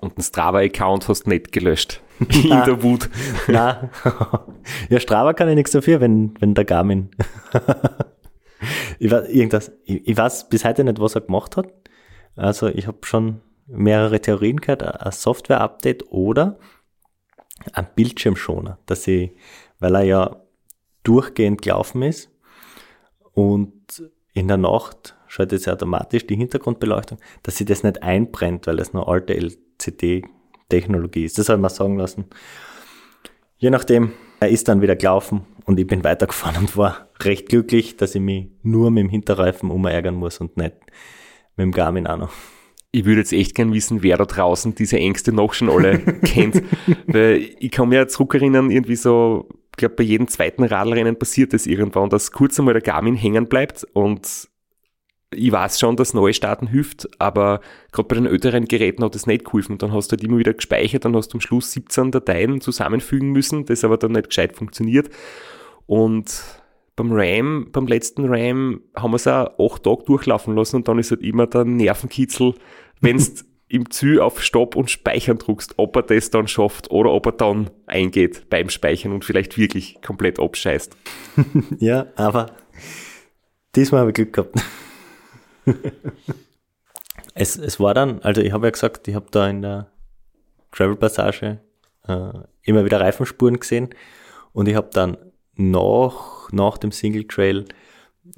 [0.00, 2.02] Und den Strava-Account hast du nicht gelöscht.
[2.18, 3.08] In der Wut.
[3.48, 3.90] Na,
[4.88, 7.10] ja, Strava kann ja nichts dafür, wenn, wenn der Garmin.
[8.98, 11.68] ich, weiß, irgendwas, ich, ich weiß bis heute nicht, was er gemacht hat.
[12.36, 16.58] Also ich habe schon mehrere Theorien gehört, ein Software-Update oder
[17.72, 19.32] ein Bildschirmschoner, dass ich,
[19.78, 20.36] weil er ja
[21.02, 22.30] durchgehend gelaufen ist
[23.32, 28.76] und in der Nacht schaltet es automatisch die Hintergrundbeleuchtung, dass sie das nicht einbrennt, weil
[28.76, 31.38] das noch alte LCD-Technologie ist.
[31.38, 32.26] Das soll man sagen lassen.
[33.56, 37.96] Je nachdem, er ist dann wieder gelaufen und ich bin weitergefahren und war recht glücklich,
[37.96, 40.74] dass ich mich nur mit dem Hinterreifen umärgern muss und nicht
[41.56, 42.32] mit dem Garmin auch noch.
[42.94, 46.62] Ich würde jetzt echt gern wissen, wer da draußen diese Ängste noch schon alle kennt.
[47.08, 51.66] Weil ich kann mir zurückerinnern, irgendwie so, ich glaube, bei jedem zweiten Radlrennen passiert das
[51.66, 54.48] irgendwann, dass kurz einmal der Garmin hängen bleibt und
[55.34, 59.44] ich weiß schon, dass Neustarten hilft, aber gerade bei den älteren Geräten hat das nicht
[59.44, 59.72] geholfen.
[59.72, 62.60] Und dann hast du halt immer wieder gespeichert, dann hast du am Schluss 17 Dateien
[62.60, 65.10] zusammenfügen müssen, das aber dann nicht gescheit funktioniert.
[65.86, 66.44] Und
[66.96, 70.98] beim RAM, beim letzten RAM, haben wir es auch acht Tage durchlaufen lassen und dann
[70.98, 72.54] ist halt immer der Nervenkitzel,
[73.00, 73.24] wenn du
[73.68, 77.32] im Ziel auf Stopp und Speichern druckst, ob er das dann schafft oder ob er
[77.32, 80.96] dann eingeht beim Speichern und vielleicht wirklich komplett abscheißt.
[81.78, 82.52] ja, aber
[83.74, 84.54] diesmal habe ich Glück gehabt.
[87.34, 89.90] es, es war dann, also ich habe ja gesagt, ich habe da in der
[90.70, 91.60] Travel Passage
[92.06, 93.90] äh, immer wieder Reifenspuren gesehen
[94.52, 95.16] und ich habe dann
[95.56, 97.64] nach, nach dem Single Trail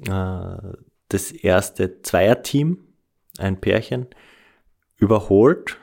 [0.07, 0.57] äh,
[1.09, 2.79] das erste Zweierteam,
[3.37, 4.07] ein Pärchen,
[4.97, 5.77] überholt.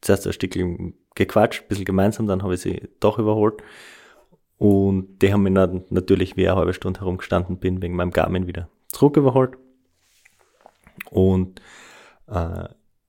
[0.00, 3.62] Zuerst ein Stückchen gequatscht, ein bisschen gemeinsam, dann habe ich sie doch überholt.
[4.56, 8.46] Und die haben mich dann natürlich, wie eine halbe Stunde herumgestanden bin, wegen meinem Garmin
[8.46, 9.56] wieder zurück überholt.
[11.10, 11.60] Und
[12.28, 12.64] äh,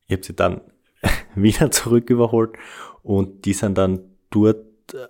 [0.07, 0.61] ich habe sie dann
[1.35, 2.55] wieder zurück überholt
[3.03, 4.65] und die sind dann dort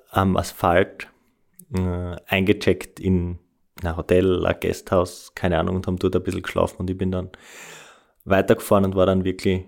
[0.09, 1.10] am Asphalt
[1.75, 3.39] äh, eingecheckt in
[3.83, 7.11] ein Hotel, ein Gasthaus, keine Ahnung, und haben dort ein bisschen geschlafen und ich bin
[7.11, 7.29] dann
[8.25, 9.65] weitergefahren und war dann wirklich,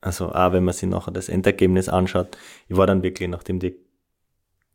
[0.00, 2.36] also auch wenn man sich nachher das Endergebnis anschaut,
[2.68, 3.76] ich war dann wirklich, nachdem die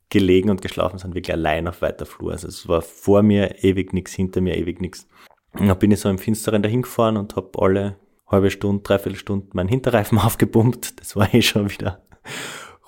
[0.09, 2.31] gelegen und geschlafen sind, wirklich allein auf weiter Flur.
[2.31, 5.07] Also es war vor mir ewig nichts, hinter mir ewig nichts.
[5.53, 7.95] Und dann bin ich so im Finsteren dahin gefahren und habe alle
[8.27, 10.99] halbe Stunde, dreiviertel Stunde meinen Hinterreifen aufgepumpt.
[10.99, 12.03] Das war eh schon wieder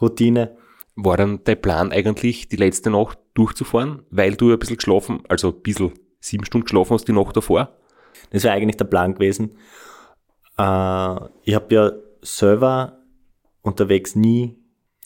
[0.01, 0.57] Routine.
[0.95, 5.49] War dann der Plan eigentlich, die letzte Nacht durchzufahren, weil du ein bisschen geschlafen, also
[5.49, 7.77] ein bisschen sieben Stunden geschlafen hast die Nacht davor?
[8.31, 9.57] Das wäre eigentlich der Plan gewesen.
[10.57, 12.99] Äh, ich habe ja selber
[13.61, 14.57] unterwegs nie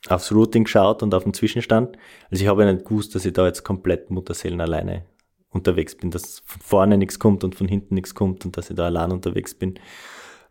[0.08, 1.98] aufs Routing geschaut und auf den Zwischenstand.
[2.30, 5.06] Also ich habe ja nicht gewusst, dass ich da jetzt komplett Mutterseelen alleine
[5.50, 8.76] unterwegs bin, dass von vorne nichts kommt und von hinten nichts kommt und dass ich
[8.76, 9.80] da allein unterwegs bin.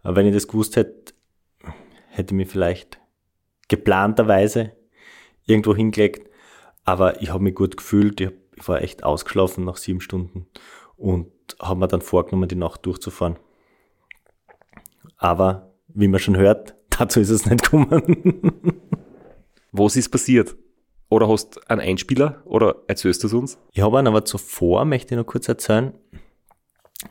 [0.02, 1.14] Aber wenn ich das gewusst hätte,
[2.10, 3.00] hätte ich mich vielleicht
[3.68, 4.72] geplanterweise
[5.46, 6.29] irgendwo hingelegt.
[6.84, 8.20] Aber ich habe mich gut gefühlt.
[8.20, 8.30] Ich,
[8.66, 10.46] war echt ausgeschlafen nach sieben Stunden
[10.96, 11.30] und
[11.62, 13.38] habe mir dann vorgenommen, die Nacht durchzufahren.
[15.16, 18.82] Aber wie man schon hört, dazu ist es nicht gekommen.
[19.72, 20.56] Was ist passiert?
[21.08, 23.58] Oder hast du einen Einspieler oder erzählst du es uns?
[23.72, 25.92] Ich habe einen aber zuvor, möchte ich noch kurz erzählen,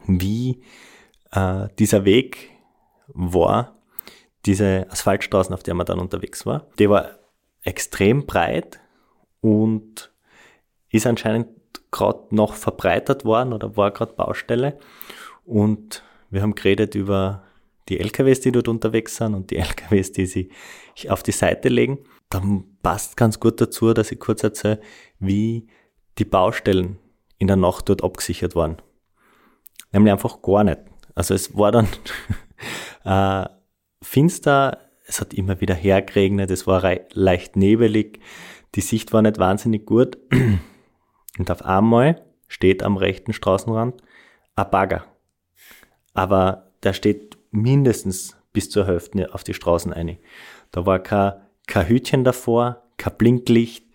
[0.06, 0.62] wie
[1.32, 2.50] äh, dieser Weg
[3.08, 3.78] war,
[4.46, 6.68] diese Asphaltstraßen, auf der man dann unterwegs war.
[6.80, 7.20] Die war
[7.64, 8.80] extrem breit
[9.42, 10.12] und
[10.90, 11.50] ist anscheinend
[11.92, 14.78] gerade noch verbreitert worden oder war gerade Baustelle.
[15.46, 17.44] Und wir haben geredet über
[17.90, 20.52] die LKWs, die dort unterwegs sind und die LKWs, die sich
[21.10, 22.00] auf die Seite legen.
[22.30, 24.80] Dann passt ganz gut dazu, dass ich kurz erzähle,
[25.20, 25.68] wie
[26.20, 27.00] die Baustellen
[27.40, 28.78] in der Nacht dort abgesichert waren.
[29.92, 30.80] Nämlich einfach gar nicht.
[31.16, 31.88] Also es war dann
[33.04, 33.50] äh,
[34.04, 38.20] finster, es hat immer wieder hergeregnet, es war leicht nebelig,
[38.76, 40.18] die Sicht war nicht wahnsinnig gut.
[41.38, 44.02] Und auf einmal steht am rechten Straßenrand
[44.56, 45.06] ein Bagger.
[46.14, 50.18] Aber der steht mindestens bis zur Hälfte auf die Straßen ein.
[50.72, 51.34] Da war kein,
[51.68, 53.86] kein Hütchen davor, kein Blinklicht,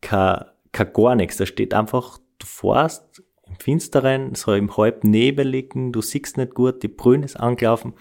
[0.00, 1.36] kein, kein gar nichts.
[1.36, 6.82] Da steht einfach, du fährst im Finsteren, so im halb Nebeligen, du siehst nicht gut,
[6.82, 7.94] die Brühen ist angelaufen,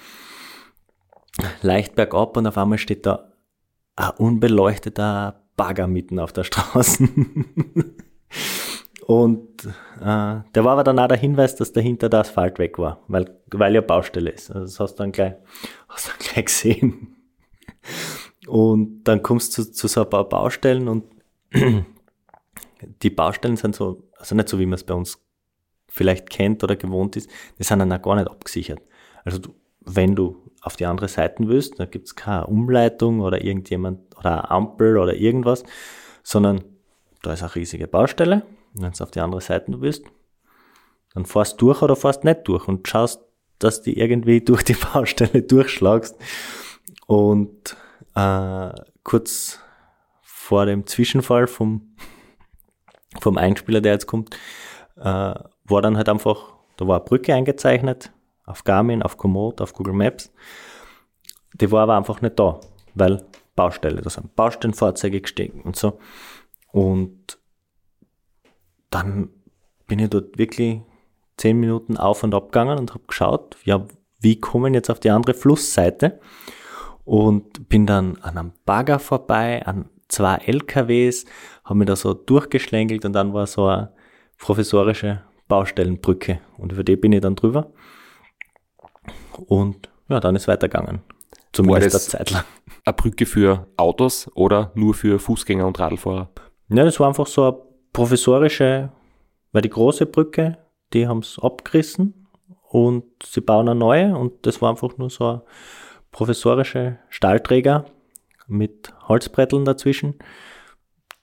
[1.61, 3.31] leicht bergab und auf einmal steht da
[3.95, 7.09] ein unbeleuchteter Bagger mitten auf der Straße.
[9.07, 9.65] und
[9.99, 13.37] äh, der war aber dann auch der Hinweis, dass dahinter der Asphalt weg war, weil,
[13.47, 14.51] weil ja Baustelle ist.
[14.51, 15.33] Also das hast du dann gleich,
[15.89, 17.15] hast dann gleich gesehen.
[18.47, 21.03] Und dann kommst du zu, zu so ein paar Baustellen und
[23.01, 25.21] die Baustellen sind so, also nicht so, wie man es bei uns
[25.89, 28.81] vielleicht kennt oder gewohnt ist, die sind dann auch gar nicht abgesichert.
[29.25, 33.99] Also du, wenn du auf die andere Seite willst, da gibt's keine Umleitung oder irgendjemand
[34.17, 35.63] oder Ampel oder irgendwas,
[36.23, 36.63] sondern
[37.23, 38.45] da ist eine riesige Baustelle.
[38.73, 40.05] Wenn du auf die andere Seite willst,
[41.13, 43.21] dann fährst durch oder fährst nicht durch und schaust,
[43.59, 46.15] dass du irgendwie durch die Baustelle durchschlagst.
[47.07, 47.75] Und
[48.13, 48.69] äh,
[49.03, 49.59] kurz
[50.21, 51.95] vor dem Zwischenfall vom,
[53.21, 54.35] vom Einspieler, der jetzt kommt,
[54.97, 58.11] äh, war dann halt einfach, da war eine Brücke eingezeichnet,
[58.47, 60.33] auf Garmin, auf Komoot, auf Google Maps.
[61.53, 62.59] Die war aber einfach nicht da,
[62.95, 63.23] weil
[63.55, 65.99] Baustelle, da sind Baustellenfahrzeuge gestiegen und so.
[66.71, 67.37] Und
[68.89, 69.29] dann
[69.87, 70.81] bin ich dort wirklich
[71.37, 73.85] zehn Minuten auf und ab gegangen und habe geschaut, ja,
[74.19, 76.19] wie kommen jetzt auf die andere Flussseite
[77.03, 81.25] und bin dann an einem Bagger vorbei, an zwei LKWs,
[81.63, 83.91] habe mich da so durchgeschlängelt und dann war so eine
[84.37, 87.71] professorische Baustellenbrücke und über die bin ich dann drüber
[89.47, 91.01] und ja, dann ist weitergegangen.
[91.53, 92.43] Zumindest eine Zeit lang.
[92.85, 96.29] Eine Brücke für Autos oder nur für Fußgänger und Radlfahrer?
[96.69, 97.57] Ja, das war einfach so eine
[97.93, 98.89] professorische,
[99.51, 100.57] weil die große Brücke,
[100.93, 102.27] die haben es abgerissen
[102.69, 105.41] und sie bauen eine neue und das war einfach nur so ein
[106.11, 107.85] professorische Stahlträger
[108.47, 110.15] mit Holzbretteln dazwischen.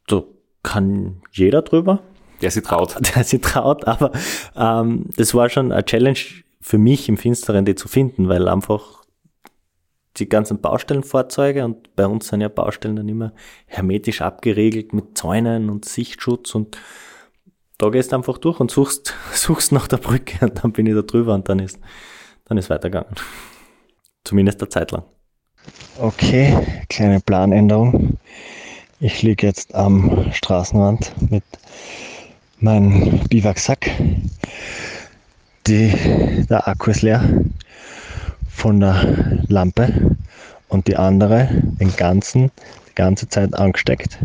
[0.06, 0.22] Da
[0.62, 2.00] kann jeder drüber.
[2.42, 2.96] Der sich traut.
[3.14, 4.12] Der sich traut, aber
[4.56, 6.18] ähm, das war schon eine Challenge
[6.64, 9.04] für mich im Finsteren die zu finden, weil einfach
[10.16, 13.34] die ganzen Baustellenfahrzeuge und bei uns sind ja Baustellen dann immer
[13.66, 16.78] hermetisch abgeriegelt mit Zäunen und Sichtschutz und
[17.76, 20.94] da gehst du einfach durch und suchst, suchst nach der Brücke und dann bin ich
[20.94, 21.78] da drüber und dann ist,
[22.46, 23.14] dann ist weitergegangen.
[24.24, 25.04] Zumindest eine Zeit lang.
[25.98, 26.56] Okay,
[26.88, 28.16] kleine Planänderung.
[29.00, 31.44] Ich liege jetzt am Straßenrand mit
[32.58, 33.90] meinem Biwaksack
[35.66, 35.92] die,
[36.48, 37.22] der Akku ist leer
[38.48, 40.16] von der Lampe
[40.68, 42.50] und die andere den ganzen,
[42.88, 44.18] die ganze Zeit angesteckt.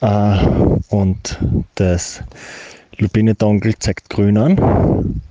[0.00, 0.46] Äh,
[0.88, 1.38] und
[1.74, 2.22] das
[2.98, 5.22] Lupine Dongle zeigt grün an,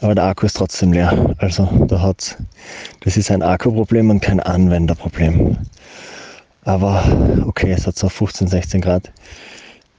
[0.00, 1.34] aber der Akku ist trotzdem leer.
[1.38, 2.36] Also da hat's,
[3.00, 5.56] das ist ein Akkuproblem und kein Anwenderproblem.
[6.64, 7.04] Aber
[7.46, 9.12] okay, es hat so 15, 16 Grad.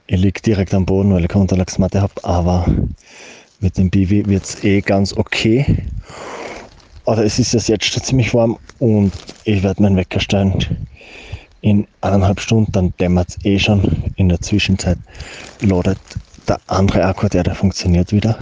[0.08, 2.66] Ich liege direkt am Boden, weil ich keine Unterlagsmatte habe, aber
[3.60, 5.84] mit dem Bibi wird es eh ganz okay.
[7.04, 9.12] Aber es ist jetzt schon ziemlich warm und
[9.44, 10.86] ich werde meinen Wecker stellen
[11.60, 14.04] in eineinhalb Stunden, dann dämmert es eh schon.
[14.16, 14.98] In der Zwischenzeit
[15.60, 15.98] ladet
[16.46, 18.38] der andere Akku, der, der funktioniert wieder.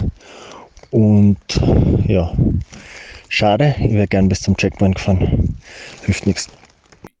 [0.91, 1.37] Und
[2.07, 2.33] ja,
[3.29, 5.57] schade, ich wäre gern bis zum Checkpoint gefahren.
[6.03, 6.49] Hilft nichts.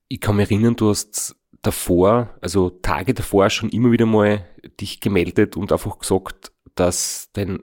[0.07, 4.45] Ich kann mich erinnern, du hast davor, also Tage davor schon immer wieder mal
[4.79, 7.59] dich gemeldet und einfach gesagt, dass dein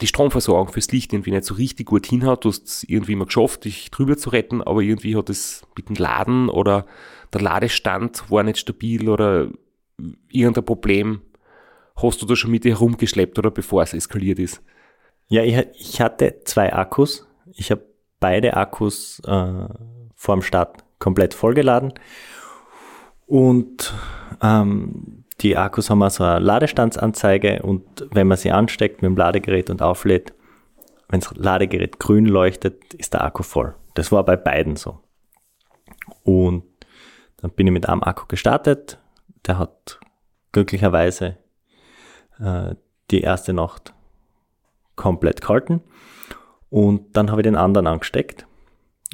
[0.00, 2.44] die Stromversorgung fürs Licht irgendwie nicht so richtig gut hinhaut.
[2.44, 5.88] Du hast es irgendwie mal geschafft, dich drüber zu retten, aber irgendwie hat es mit
[5.88, 6.86] dem Laden oder
[7.32, 9.48] der Ladestand war nicht stabil oder
[10.28, 11.22] irgendein Problem
[11.96, 14.62] hast du da schon mit dir herumgeschleppt oder bevor es eskaliert ist?
[15.28, 17.26] Ja, ich, ich hatte zwei Akkus.
[17.52, 17.86] Ich habe
[18.20, 19.68] beide Akkus äh,
[20.14, 21.94] vor dem Start komplett vollgeladen.
[23.26, 23.92] Und
[24.42, 29.68] ähm, die Akkus haben also eine Ladestandsanzeige und wenn man sie ansteckt mit dem Ladegerät
[29.68, 30.32] und auflädt,
[31.08, 33.74] wenn das Ladegerät grün leuchtet, ist der Akku voll.
[33.94, 35.00] Das war bei beiden so.
[36.24, 36.64] Und
[37.36, 38.98] dann bin ich mit einem Akku gestartet.
[39.46, 40.00] Der hat
[40.52, 41.36] glücklicherweise
[42.40, 42.74] äh,
[43.10, 43.94] die erste Nacht
[44.96, 45.82] komplett gehalten.
[46.70, 48.46] Und dann habe ich den anderen angesteckt.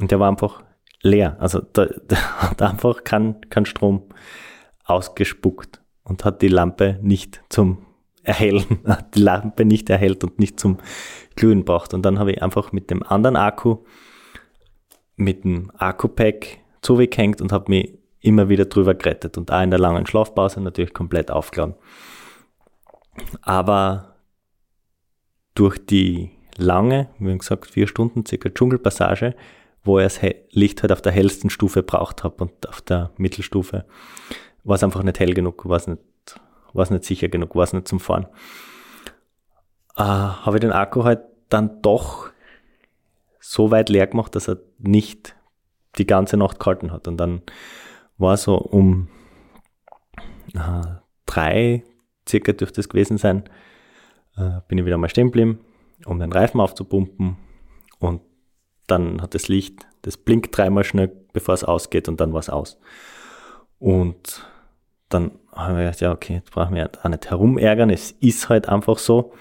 [0.00, 0.62] Und der war einfach
[1.02, 1.36] leer.
[1.40, 4.04] Also da, der hat einfach keinen kein Strom
[4.84, 7.86] ausgespuckt und hat die Lampe nicht zum
[8.22, 8.80] Erhellen,
[9.14, 10.78] die Lampe nicht erhellt und nicht zum
[11.36, 11.94] Glühen gebracht.
[11.94, 13.78] Und dann habe ich einfach mit dem anderen Akku,
[15.16, 19.80] mit dem Akku-Pack zugehängt und habe mich immer wieder drüber gerettet und auch in der
[19.80, 21.74] langen Schlafpause natürlich komplett aufgeladen.
[23.42, 24.16] Aber
[25.54, 29.34] durch die lange, wie gesagt, vier Stunden circa Dschungelpassage,
[29.84, 33.84] wo ich das Licht halt auf der hellsten Stufe braucht habe und auf der Mittelstufe
[34.64, 36.00] war es einfach nicht hell genug, war es nicht,
[36.72, 38.26] war es nicht sicher genug, war es nicht zum Fahren.
[39.96, 42.30] Äh, habe ich den Akku halt dann doch
[43.40, 45.36] so weit leer gemacht, dass er nicht
[45.98, 47.08] die ganze Nacht gehalten hat.
[47.08, 47.42] Und dann
[48.16, 49.08] war so um
[50.54, 50.82] äh,
[51.26, 51.84] drei
[52.28, 53.44] circa dürfte es gewesen sein,
[54.36, 55.60] äh, bin ich wieder mal stehen geblieben,
[56.06, 57.36] um den Reifen aufzupumpen
[57.98, 58.20] und
[58.86, 62.50] dann hat das Licht, das blinkt dreimal schnell, bevor es ausgeht und dann war es
[62.50, 62.78] aus.
[63.78, 64.46] Und
[65.12, 68.68] dann haben wir gedacht, ja, okay, jetzt brauchen wir auch nicht herumärgern, es ist halt
[68.68, 69.32] einfach so.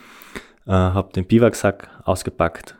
[0.67, 2.75] Äh, habe den Biwaksack ausgepackt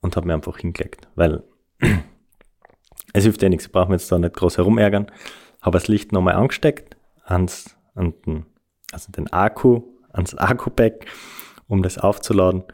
[0.00, 1.42] und habe mir einfach hingelegt, weil
[3.12, 5.10] es hilft ja nichts, brauchen wir jetzt da nicht groß herumärgern.
[5.60, 8.46] Habe das Licht nochmal angesteckt, ans, an den,
[8.92, 9.82] also den Akku,
[10.12, 11.06] ans Akku-Pack,
[11.66, 12.64] um das aufzuladen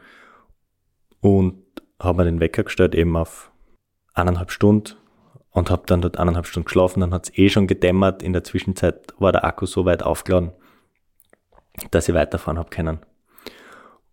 [1.20, 1.62] und
[1.98, 3.50] habe mir den Wecker gestellt eben auf
[4.14, 4.96] eineinhalb Stunden
[5.52, 7.00] und habe dann dort eineinhalb Stunden geschlafen.
[7.00, 8.22] Dann hat es eh schon gedämmert.
[8.22, 10.52] In der Zwischenzeit war der Akku so weit aufgeladen,
[11.90, 13.00] dass ich weiterfahren habe können.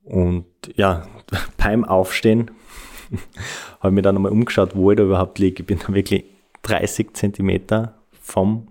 [0.03, 1.07] Und ja,
[1.57, 2.51] beim Aufstehen
[3.79, 5.63] habe ich mir dann nochmal umgeschaut, wo ich da überhaupt liege.
[5.63, 6.25] Ich bin da wirklich
[6.63, 8.67] 30 Zentimeter vom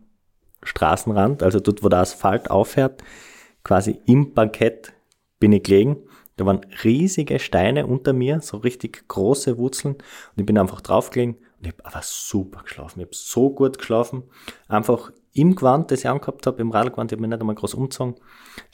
[0.63, 3.03] Straßenrand, also dort, wo der Asphalt aufhört,
[3.65, 4.93] quasi im Bankett
[5.41, 5.97] bin ich gelegen.
[6.37, 11.37] Da waren riesige Steine unter mir, so richtig große Wurzeln und ich bin einfach draufgelegen
[11.59, 13.01] und ich habe aber super geschlafen.
[13.01, 14.25] Ich habe so gut geschlafen.
[14.69, 17.75] Einfach im Gewand, das ich angehabt habe, im Radlgewand, ich habe mich nicht einmal groß
[17.75, 18.15] umgezogen.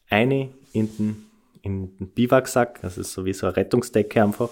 [0.09, 1.27] Eine in den,
[1.63, 4.51] in den Biwaksack, das ist so wie so eine Rettungsdecke einfach.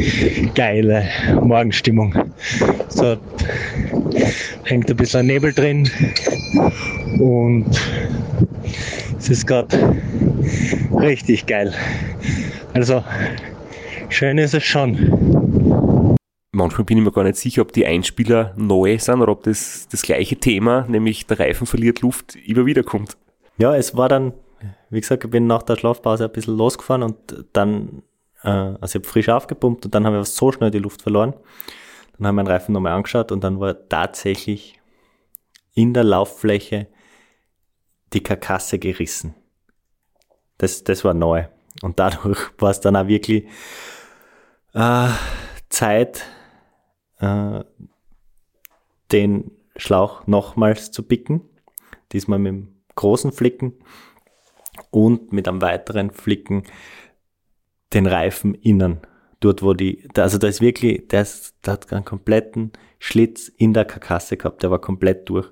[0.56, 1.08] geile
[1.42, 2.14] Morgenstimmung.
[2.88, 3.18] So
[4.64, 5.90] hängt ein bisschen Nebel drin
[7.20, 7.66] und
[9.18, 9.96] es ist gerade
[11.00, 11.74] richtig geil.
[12.74, 13.04] Also
[14.10, 16.16] schön ist es schon.
[16.52, 19.88] Manchmal bin ich mir gar nicht sicher, ob die Einspieler neu sind oder ob das
[19.92, 23.18] das gleiche Thema, nämlich der Reifen verliert Luft, immer wieder kommt.
[23.58, 24.34] Ja, es war dann,
[24.90, 28.04] wie gesagt, ich bin nach der Schlafpause ein bisschen losgefahren und dann,
[28.44, 31.34] äh, also ich habe frisch aufgepumpt und dann habe ich so schnell die Luft verloren.
[32.18, 34.80] Dann habe ich meinen Reifen nochmal angeschaut und dann war tatsächlich
[35.74, 36.88] in der Lauffläche
[38.14, 39.36] die Karkasse gerissen.
[40.58, 41.46] Das, das war neu.
[41.82, 43.46] Und dadurch war es dann auch wirklich
[44.74, 45.10] äh,
[45.70, 46.26] Zeit,
[47.20, 47.64] äh,
[49.12, 51.42] den Schlauch nochmals zu picken.
[52.12, 53.74] Diesmal mit dem großen Flicken
[54.92, 56.64] und mit einem weiteren Flicken
[57.94, 59.00] den Reifen innen.
[59.40, 63.74] Dort, wo die, also da ist wirklich, der, ist, der hat einen kompletten Schlitz in
[63.74, 65.48] der Karkasse gehabt, der war komplett durch.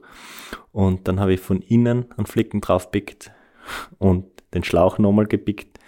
[0.71, 3.31] Und dann habe ich von innen einen Flicken draufpickt
[3.97, 5.79] und den Schlauch nochmal gepickt.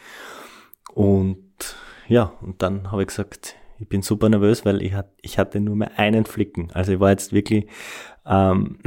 [0.94, 1.76] Und
[2.08, 5.60] ja, und dann habe ich gesagt, ich bin super nervös, weil ich, hat, ich hatte
[5.60, 6.72] nur mehr einen Flicken.
[6.74, 7.68] Also ich war jetzt wirklich
[8.26, 8.80] ähm,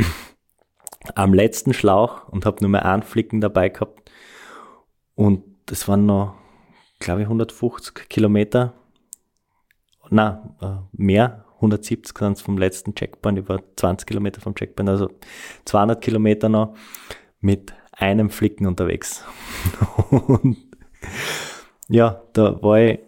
[1.15, 4.02] am letzten Schlauch und habe nur mehr einen Flicken dabei gehabt.
[5.15, 6.35] Und das waren noch,
[6.99, 8.75] glaube ich, 150 Kilometer.
[10.11, 15.11] Na, äh, mehr, 170 sind es vom letzten Checkpoint, über 20 Kilometer vom Checkpoint, also
[15.65, 16.77] 200 Kilometer noch
[17.41, 19.25] mit einem Flicken unterwegs.
[20.11, 20.57] und
[21.89, 23.01] ja, da war ich,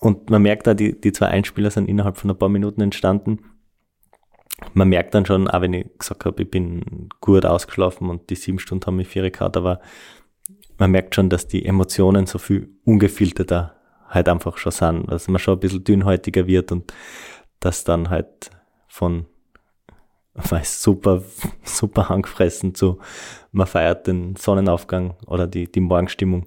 [0.00, 3.40] und man merkt da, die, die zwei Einspieler sind innerhalb von ein paar Minuten entstanden.
[4.74, 8.34] Man merkt dann schon, auch wenn ich gesagt habe, ich bin gut ausgeschlafen und die
[8.34, 9.80] sieben Stunden haben mich vier gehabt, aber
[10.78, 13.74] man merkt schon, dass die Emotionen so viel ungefilterter
[14.08, 16.92] halt einfach schon sind, dass man schon ein bisschen dünnhäutiger wird und
[17.60, 18.50] das dann halt
[18.86, 19.26] von
[20.34, 21.22] weiß, super,
[21.64, 22.98] super angefressen zu,
[23.52, 26.46] man feiert den Sonnenaufgang oder die, die Morgenstimmung.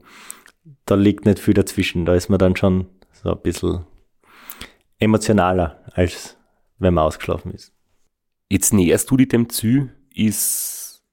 [0.85, 2.05] Da liegt nicht viel dazwischen.
[2.05, 3.85] Da ist man dann schon so ein bisschen
[4.97, 6.37] emotionaler, als
[6.79, 7.73] wenn man ausgeschlafen ist.
[8.49, 11.03] Jetzt näherst du dich dem Ziel, ist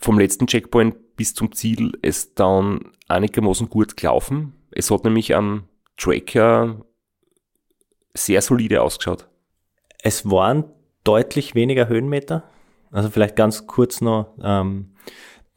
[0.00, 4.52] vom letzten Checkpoint bis zum Ziel es dann einigermaßen gut gelaufen.
[4.70, 5.64] Es hat nämlich am
[5.96, 6.84] Tracker
[8.14, 9.28] sehr solide ausgeschaut.
[10.02, 10.64] Es waren
[11.04, 12.44] deutlich weniger Höhenmeter.
[12.90, 14.94] Also vielleicht ganz kurz noch, ähm,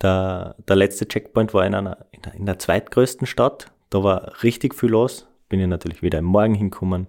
[0.02, 3.72] der, der letzte Checkpoint war in einer, in der, in der zweitgrößten Stadt.
[3.90, 5.28] Da war richtig viel los.
[5.50, 7.08] Bin ich natürlich wieder im Morgen hinkommen.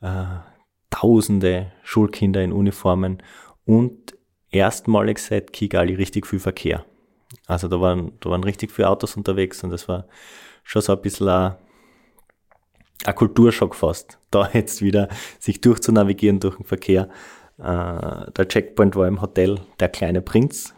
[0.00, 0.24] Äh,
[0.90, 3.22] tausende Schulkinder in Uniformen
[3.64, 4.14] und
[4.50, 6.84] erstmalig seit Kigali richtig viel Verkehr.
[7.46, 10.06] Also da waren, da waren richtig viele Autos unterwegs und das war
[10.62, 11.54] schon so ein bisschen ein,
[13.04, 15.08] ein Kulturschock fast, da jetzt wieder
[15.38, 17.08] sich durchzunavigieren durch den Verkehr.
[17.58, 20.74] Äh, der Checkpoint war im Hotel Der kleine Prinz.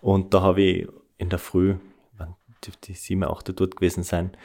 [0.00, 0.88] Und da habe ich
[1.18, 1.76] in der Früh,
[2.64, 4.36] dürfte die sieben, acht dort gewesen sein,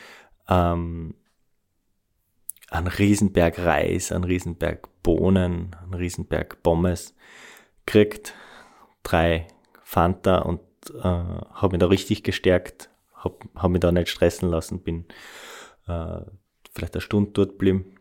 [0.47, 1.15] ähm,
[2.69, 7.15] einen Riesenberg Reis, einen Riesenberg Bohnen, einen Riesenberg Pommes
[7.85, 8.33] gekriegt,
[9.03, 9.47] drei
[9.83, 14.79] Fanta und äh, habe mich da richtig gestärkt, habe hab mich da nicht stressen lassen,
[14.79, 15.05] bin
[15.87, 16.21] äh,
[16.73, 17.95] vielleicht eine Stunde dort geblieben.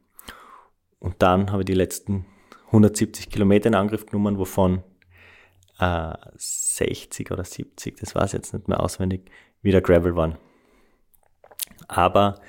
[0.98, 2.26] Und dann habe ich die letzten
[2.66, 4.82] 170 Kilometer in Angriff genommen, wovon
[5.78, 9.30] äh, 60 oder 70, das war es jetzt nicht mehr auswendig,
[9.62, 10.36] wieder Gravel waren.
[11.88, 12.40] Aber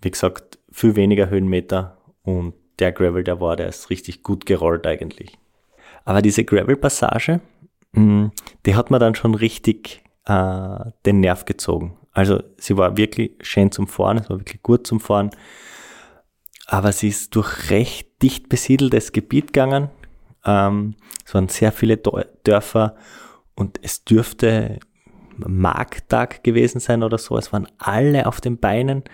[0.00, 4.86] wie gesagt, viel weniger Höhenmeter und der Gravel, der war, der ist richtig gut gerollt
[4.86, 5.38] eigentlich.
[6.04, 7.40] Aber diese Gravel-Passage,
[7.94, 11.96] die hat mir dann schon richtig äh, den Nerv gezogen.
[12.12, 15.30] Also sie war wirklich schön zum Fahren, es war wirklich gut zum Fahren
[16.66, 19.90] aber sie ist durch recht dicht besiedeltes Gebiet gegangen.
[20.44, 22.96] Ähm, es waren sehr viele Dörfer
[23.54, 24.80] und es dürfte
[25.36, 27.36] Markttag gewesen sein oder so.
[27.36, 29.04] Es waren alle auf den Beinen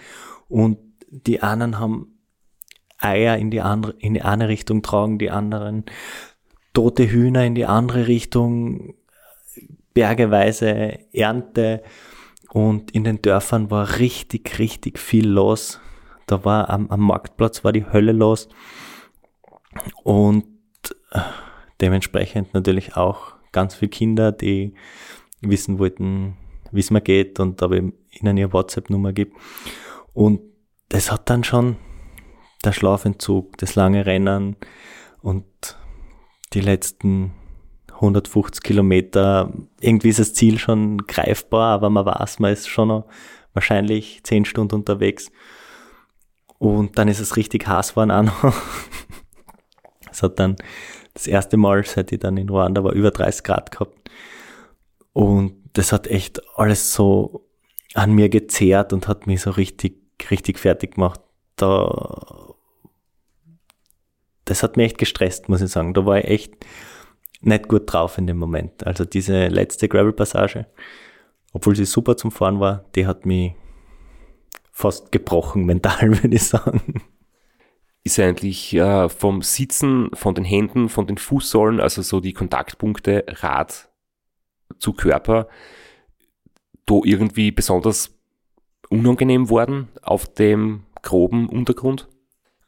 [0.49, 0.79] und
[1.09, 2.19] die anderen haben
[2.99, 5.87] Eier in die andere, in die eine Richtung tragen, die anderen
[6.73, 8.95] tote Hühner in die andere Richtung,
[9.95, 11.83] bergeweise Ernte
[12.53, 15.81] und in den Dörfern war richtig, richtig viel los.
[16.27, 18.49] Da war am, am Marktplatz war die Hölle los.
[20.03, 20.45] Und
[21.13, 21.21] äh,
[21.81, 24.75] dementsprechend natürlich auch ganz viele Kinder, die
[25.41, 26.37] wissen wollten,
[26.73, 27.83] wie es mir geht und da ich
[28.21, 29.37] ihnen ihre WhatsApp-Nummer gibt.
[30.13, 30.41] Und
[30.89, 31.77] das hat dann schon
[32.65, 34.57] der Schlafentzug, das lange Rennen
[35.23, 35.79] und
[36.53, 37.33] die letzten
[37.93, 43.07] 150 Kilometer, irgendwie ist das Ziel schon greifbar, aber man weiß, man ist schon noch
[43.53, 45.31] wahrscheinlich 10 Stunden unterwegs.
[46.59, 48.55] Und dann ist es richtig heiß geworden auch noch.
[50.13, 50.57] Es hat dann
[51.15, 54.11] das erste Mal, seit ich dann in Ruanda war, über 30 Grad gehabt.
[55.13, 57.49] Und das hat echt alles so
[57.95, 61.21] an mir gezehrt und hat mich so richtig, richtig fertig gemacht.
[61.55, 62.50] Da,
[64.51, 65.95] das hat mich echt gestresst, muss ich sagen.
[65.95, 66.55] Da war ich echt
[67.41, 68.85] nicht gut drauf in dem Moment.
[68.85, 70.67] Also diese letzte Gravel-Passage,
[71.53, 73.55] obwohl sie super zum Fahren war, die hat mich
[74.73, 77.01] fast gebrochen mental, würde ich sagen.
[78.03, 83.25] Ist eigentlich äh, vom Sitzen, von den Händen, von den Fußsohlen, also so die Kontaktpunkte
[83.29, 83.89] Rad
[84.81, 85.47] zu Körper,
[86.87, 88.19] da irgendwie besonders
[88.89, 92.09] unangenehm worden auf dem groben Untergrund?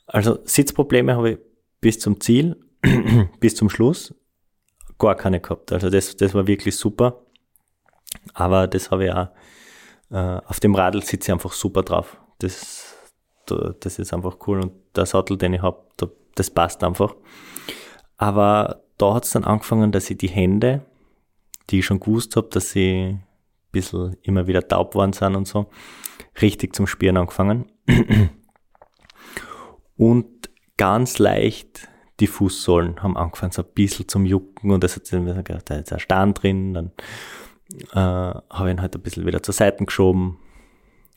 [0.07, 1.39] Also Sitzprobleme habe ich
[1.83, 2.57] bis zum Ziel,
[3.41, 4.15] bis zum Schluss
[4.99, 5.73] gar keine gehabt.
[5.73, 7.21] Also das, das war wirklich super.
[8.33, 9.29] Aber das habe ich auch,
[10.11, 12.17] äh, auf dem Radl sitze ich einfach super drauf.
[12.39, 12.97] Das,
[13.47, 15.85] das ist einfach cool und der Sattel, den ich habe,
[16.35, 17.15] das passt einfach.
[18.17, 20.87] Aber da hat es dann angefangen, dass ich die Hände,
[21.71, 23.25] die ich schon gewusst habe, dass sie ein
[23.73, 25.69] bisschen immer wieder taub worden sind und so,
[26.41, 27.73] richtig zum Spielen angefangen.
[29.97, 30.52] und
[30.83, 35.25] ganz leicht die Fußsohlen haben angefangen so ein bisschen zum Jucken und das hat sich
[35.25, 36.91] gedacht, da ist ein Stern drin, dann
[37.93, 40.41] äh, habe ich ihn halt ein bisschen wieder zur Seite geschoben,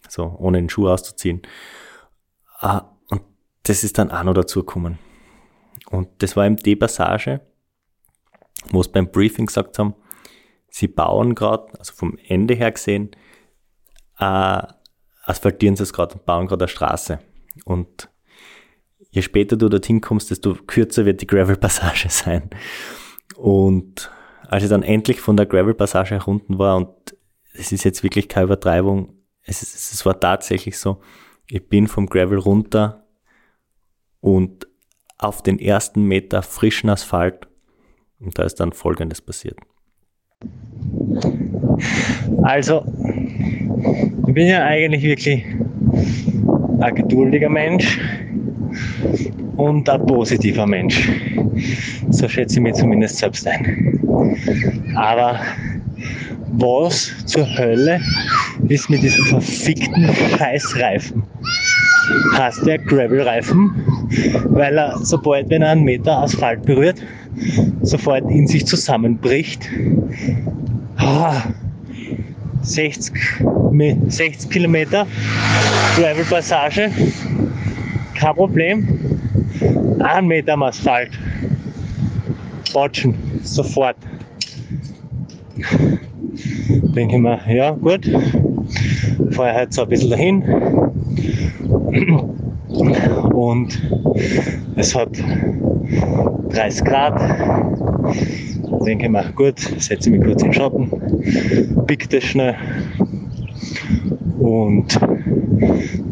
[0.07, 1.41] so ohne den Schuh auszuziehen.
[2.61, 3.23] Äh, und
[3.63, 4.99] das ist dann auch noch dazu gekommen.
[5.89, 7.41] Und das war eben die Passage,
[8.69, 9.95] wo es beim Briefing gesagt haben,
[10.69, 13.15] sie bauen gerade, also vom Ende her gesehen,
[14.19, 14.61] äh,
[15.23, 17.17] asphaltieren sie es gerade und bauen gerade eine Straße.
[17.65, 18.09] Und
[19.15, 22.49] je später du dorthin kommst, desto kürzer wird die Gravel-Passage sein.
[23.37, 24.11] Und
[24.47, 26.89] als ich dann endlich von der Gravel-Passage herunten war, und
[27.53, 29.13] es ist jetzt wirklich keine Übertreibung,
[29.43, 31.01] es, ist, es war tatsächlich so,
[31.49, 33.05] ich bin vom Gravel runter
[34.19, 34.67] und
[35.17, 37.47] auf den ersten Meter frischen Asphalt
[38.19, 39.57] und da ist dann Folgendes passiert.
[42.41, 42.83] Also,
[44.27, 45.45] ich bin ja eigentlich wirklich
[46.81, 47.99] ein geduldiger Mensch
[49.57, 51.09] und ein positiver Mensch.
[52.09, 53.99] So schätze ich mich zumindest selbst ein.
[54.95, 55.39] Aber
[56.53, 57.99] was zur Hölle
[58.67, 61.23] ist mit diesem verfickten Scheißreifen?
[62.33, 63.71] Hast der Gravel-Reifen,
[64.49, 67.01] weil er, sobald wenn er einen Meter Asphalt berührt,
[67.81, 69.69] sofort in sich zusammenbricht.
[70.97, 71.43] Ah,
[72.61, 73.13] 60,
[74.07, 75.07] 60 Kilometer
[75.97, 76.91] Gravel-Passage
[78.15, 78.87] kein Problem.
[79.99, 81.11] Ein Meter am Asphalt.
[82.73, 83.95] Batschen, sofort.
[86.95, 88.09] Denke ich mir, ja gut,
[89.31, 90.43] fahre halt so ein bisschen dahin.
[93.33, 93.81] Und
[94.75, 95.09] es hat
[96.49, 97.19] 30 Grad.
[98.85, 100.91] Denke ich mir, gut, setze mich kurz in den Schatten,
[101.87, 102.55] pick das schnell
[104.45, 104.99] und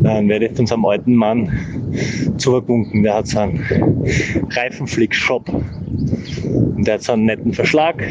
[0.01, 1.51] dann werde ich unserem alten Mann
[2.37, 3.03] zugewunken.
[3.03, 3.63] Der hat so einen
[4.51, 5.49] Reifenflick-Shop.
[5.49, 8.03] Und der hat so einen netten Verschlag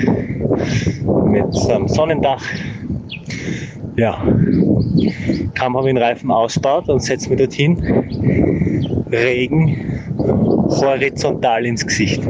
[1.26, 2.44] mit so einem Sonnendach.
[3.96, 4.22] Ja,
[5.54, 7.76] kaum habe ich den Reifen ausgebaut und setze mich dorthin.
[9.10, 9.76] Regen
[10.18, 12.22] horizontal ins Gesicht.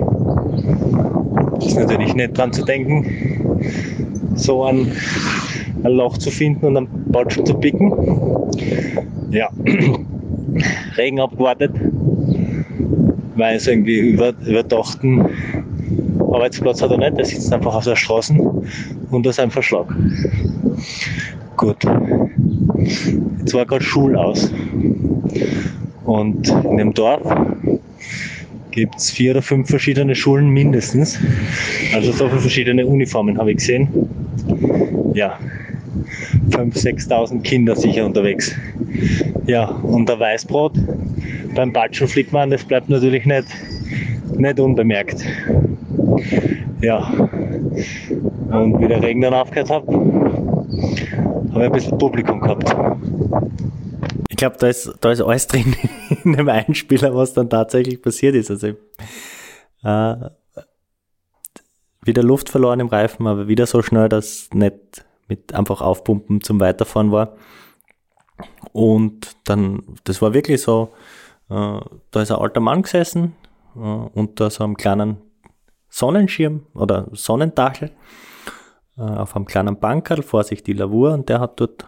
[1.54, 3.06] Das ist natürlich nicht dran zu denken,
[4.34, 4.90] so ein,
[5.84, 7.92] ein Loch zu finden und einen Batschen zu picken.
[9.30, 9.48] Ja,
[10.96, 11.72] Regen abgewartet,
[13.36, 15.26] weil es irgendwie über, überdachten
[16.32, 18.34] Arbeitsplatz hat er nicht, der sitzt einfach auf der Straße
[19.26, 19.86] ist ein Verschlag.
[21.56, 21.84] Gut.
[23.40, 24.50] Jetzt war gerade Schul aus.
[26.04, 27.22] Und in dem Dorf
[28.70, 31.18] gibt es vier oder fünf verschiedene Schulen mindestens.
[31.94, 33.88] Also so viele verschiedene Uniformen habe ich gesehen.
[35.14, 35.38] Ja,
[36.50, 38.54] 5.000, 6.000 Kinder sicher unterwegs.
[39.46, 40.72] Ja, und der Weißbrot
[41.54, 43.48] beim Batschenflickmann, das bleibt natürlich nicht,
[44.36, 45.24] nicht unbemerkt.
[46.80, 46.98] Ja,
[48.50, 52.74] und wie der Regen dann aufgehört hat, habe ich ein bisschen Publikum gehabt.
[54.28, 55.76] Ich glaube, da ist, da ist alles drin
[56.24, 58.50] in dem Einspieler, was dann tatsächlich passiert ist.
[58.50, 58.68] Also
[59.84, 60.30] äh,
[62.04, 66.60] wieder Luft verloren im Reifen, aber wieder so schnell, dass nicht mit einfach aufpumpen zum
[66.60, 67.36] Weiterfahren war.
[68.72, 70.92] Und dann, das war wirklich so,
[71.50, 71.80] äh,
[72.10, 73.34] da ist ein alter Mann gesessen
[73.76, 75.18] äh, unter so einem kleinen
[75.88, 77.90] Sonnenschirm oder Sonnentachel
[78.96, 81.86] äh, auf einem kleinen Bankerl, vor sich die Lavur und der hat dort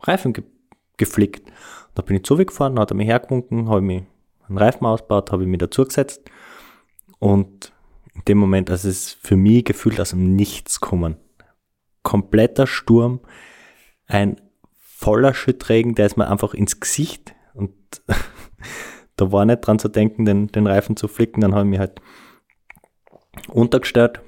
[0.00, 0.44] Reifen ge
[0.96, 1.50] geflickt.
[1.94, 4.02] Da bin ich zugefahren, hat er mich hergewunken, habe mich
[4.46, 6.20] einen Reifen ausgebaut, habe ich mich dazugesetzt
[7.18, 7.72] und
[8.14, 11.16] in dem Moment, also es ist für mich gefühlt aus dem Nichts kommen.
[12.02, 13.20] Kompletter Sturm,
[14.06, 14.40] ein
[15.00, 17.72] voller Schüttregen, der ist mir einfach ins Gesicht und
[19.16, 21.40] da war nicht dran zu denken, den, den Reifen zu flicken.
[21.40, 22.02] Dann habe ich mich halt
[23.48, 24.20] untergestellt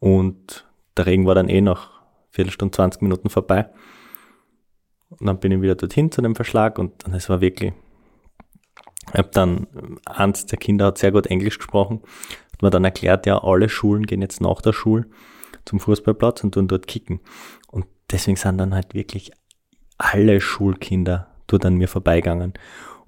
[0.00, 3.70] und der Regen war dann eh nach Viertelstunde, 20 Minuten vorbei.
[5.10, 7.72] Und dann bin ich wieder dorthin zu dem Verschlag und, es war wirklich,
[9.12, 9.68] ich habe dann,
[10.06, 12.02] eins der Kinder hat sehr gut Englisch gesprochen,
[12.52, 15.06] hat mir dann erklärt, ja, alle Schulen gehen jetzt nach der Schule
[15.64, 17.20] zum Fußballplatz und tun dort kicken.
[17.70, 19.30] Und deswegen sind dann halt wirklich
[19.98, 22.54] alle Schulkinder dort an mir vorbeigegangen.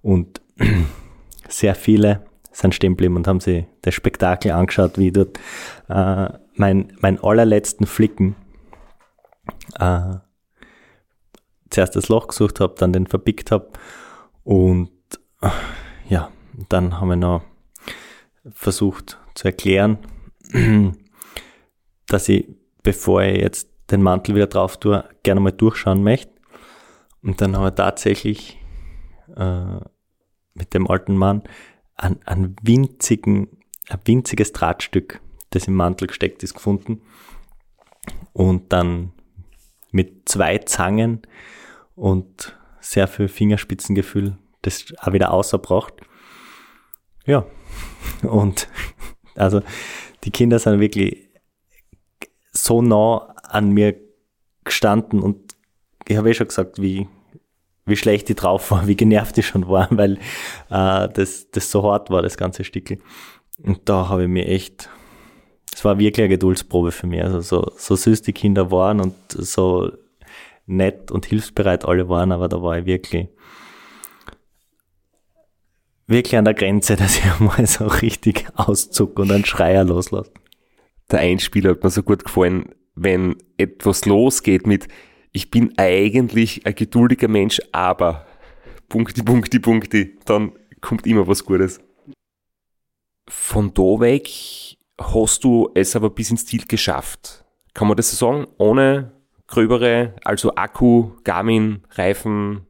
[0.03, 0.41] Und
[1.49, 5.39] sehr viele sind stehen geblieben und haben sich das Spektakel angeschaut, wie ich dort
[5.89, 8.35] äh, mein, mein allerletzten Flicken
[9.79, 10.15] äh,
[11.69, 13.69] zuerst das Loch gesucht habe, dann den verpickt habe
[14.43, 14.91] und
[15.43, 15.51] äh,
[16.09, 16.31] ja,
[16.69, 17.43] dann haben wir noch
[18.53, 19.99] versucht zu erklären,
[22.07, 22.47] dass ich,
[22.83, 26.36] bevor ich jetzt den Mantel wieder drauf tue, gerne mal durchschauen möchte.
[27.27, 28.59] Und dann haben wir tatsächlich
[29.37, 29.81] äh,
[30.55, 31.43] mit dem alten Mann
[31.97, 33.49] ein, ein, winzigen,
[33.89, 35.21] ein winziges Drahtstück,
[35.51, 37.03] das im Mantel gesteckt ist, gefunden.
[38.33, 39.13] Und dann
[39.91, 41.23] mit zwei Zangen
[41.97, 45.95] und sehr viel Fingerspitzengefühl das auch wieder außerbracht.
[47.25, 47.47] Ja,
[48.23, 48.69] und
[49.35, 49.63] also
[50.25, 51.29] die Kinder sind wirklich
[52.53, 53.99] so nah an mir
[54.65, 55.57] gestanden und
[56.09, 57.09] ich habe eh schon gesagt, wie,
[57.87, 60.19] wie schlecht ich drauf war, wie genervt ich schon war, weil
[60.71, 62.99] äh, das, das so hart war, das ganze Stückel.
[63.63, 64.91] Und da habe ich mir echt,
[65.73, 67.23] es war wirklich eine Geduldsprobe für mich.
[67.23, 69.91] Also so, so süß die Kinder waren und so
[70.67, 73.29] nett und hilfsbereit alle waren, aber da war ich wirklich,
[76.07, 80.33] wirklich an der Grenze, dass ich mal so richtig auszuck und einen Schreier loslasse.
[81.11, 84.89] Der Einspieler hat mir so gut gefallen, wenn etwas losgeht mit
[85.37, 88.25] ich bin eigentlich ein geduldiger Mensch, aber
[88.89, 91.79] Punkti, Punkti, Punkti, dann kommt immer was Gutes.
[93.29, 94.31] Von da weg
[94.99, 97.45] hast du es aber bis ins Ziel geschafft.
[97.75, 98.47] Kann man das so sagen?
[98.57, 99.13] Ohne
[99.47, 102.67] gröbere, also Akku, Garmin, Reifen,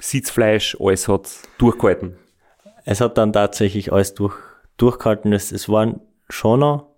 [0.00, 2.16] Sitzfleisch, alles hat durchgehalten.
[2.84, 4.34] Es hat dann tatsächlich alles durch,
[4.76, 5.32] durchgehalten.
[5.32, 6.88] Es, es waren schon noch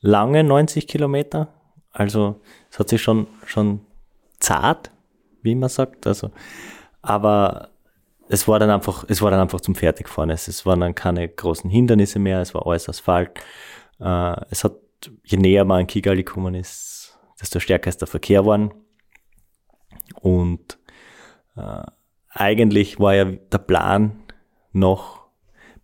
[0.00, 1.54] lange 90 Kilometer.
[1.92, 3.86] Also es hat sich schon, schon
[4.44, 4.90] zart,
[5.42, 6.06] wie man sagt.
[6.06, 6.30] Also,
[7.02, 7.70] aber
[8.28, 10.30] es war dann einfach, es war dann einfach zum Fertigfahren.
[10.30, 13.30] Es, es waren dann keine großen Hindernisse mehr, es war alles Asphalt.
[14.00, 14.76] Äh, es hat,
[15.24, 18.72] je näher man an Kigali gekommen ist, desto stärker ist der Verkehr geworden.
[20.20, 20.78] Und
[21.56, 21.82] äh,
[22.30, 24.24] eigentlich war ja der Plan,
[24.72, 25.24] noch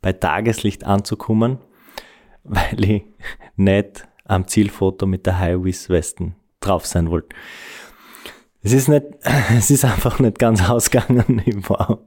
[0.03, 1.59] bei Tageslicht anzukommen,
[2.45, 3.05] weil ich
[3.57, 7.35] nicht am Zielfoto mit der High-Vis-Westen drauf sein wollte.
[8.63, 9.07] Es ist nicht,
[9.57, 11.43] es ist einfach nicht ganz ausgegangen.
[11.45, 11.99] Ich war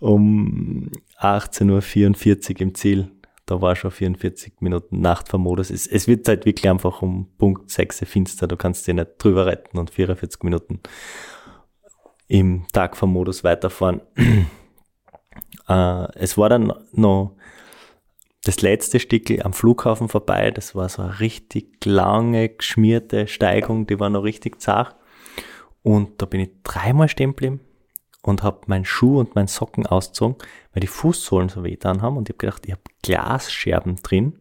[0.00, 3.10] um 18.44 Uhr im Ziel.
[3.46, 5.70] Da war schon 44 Minuten Nachtvermodus.
[5.70, 8.46] Es, es wird halt wirklich einfach um Punkt 6 finster.
[8.46, 10.80] Du kannst dich nicht drüber retten und 44 Minuten
[12.28, 14.00] im Tagvermodus weiterfahren.
[15.68, 17.36] äh, es war dann noch
[18.44, 20.50] das letzte Stück am Flughafen vorbei.
[20.50, 23.86] Das war so eine richtig lange, geschmierte Steigung.
[23.86, 24.96] Die war noch richtig zart.
[25.82, 27.60] Und da bin ich dreimal stehen geblieben
[28.22, 30.36] und habe meinen Schuh und meinen Socken ausgezogen,
[30.72, 32.16] weil die Fußsohlen so weh getan haben.
[32.16, 34.40] Und ich habe gedacht, ich habe Glasscherben drin.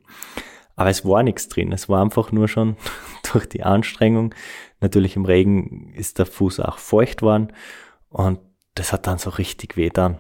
[0.76, 1.72] Aber es war nichts drin.
[1.72, 2.78] Es war einfach nur schon
[3.34, 4.34] durch die Anstrengung.
[4.80, 7.54] Natürlich im Regen ist der Fuß auch feucht worden.
[8.10, 8.40] Und
[8.76, 10.20] das hat dann so richtig weh getan.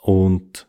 [0.00, 0.68] Und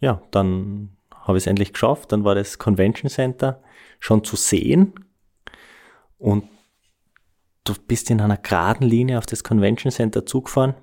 [0.00, 2.12] ja, dann habe ich es endlich geschafft.
[2.12, 3.62] Dann war das Convention Center
[3.98, 4.92] schon zu sehen.
[6.18, 6.44] Und
[7.68, 10.74] du bist in einer geraden Linie auf das Convention Center zugefahren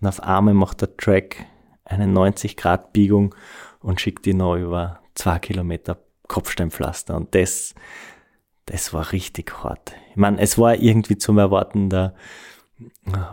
[0.00, 1.44] und auf einmal macht der Track
[1.84, 3.34] eine 90 Grad Biegung
[3.80, 5.98] und schickt dich noch über zwei Kilometer
[6.28, 7.74] Kopfsteinpflaster und das,
[8.66, 9.94] das war richtig hart.
[10.10, 12.14] Ich meine, es war irgendwie zum Erwarten, der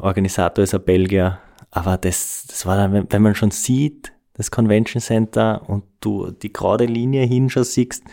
[0.01, 1.39] Organisator ist ein Belgier,
[1.71, 6.51] aber das, das war dann, wenn man schon sieht, das Convention Center und du die
[6.51, 8.03] gerade Linie hin schon siehst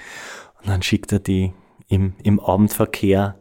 [0.61, 1.53] und dann schickt er die
[1.89, 3.39] im, im Abendverkehr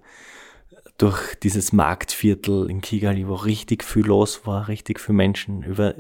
[0.98, 5.94] durch dieses Marktviertel in Kigali, wo richtig viel los war, richtig viele Menschen, über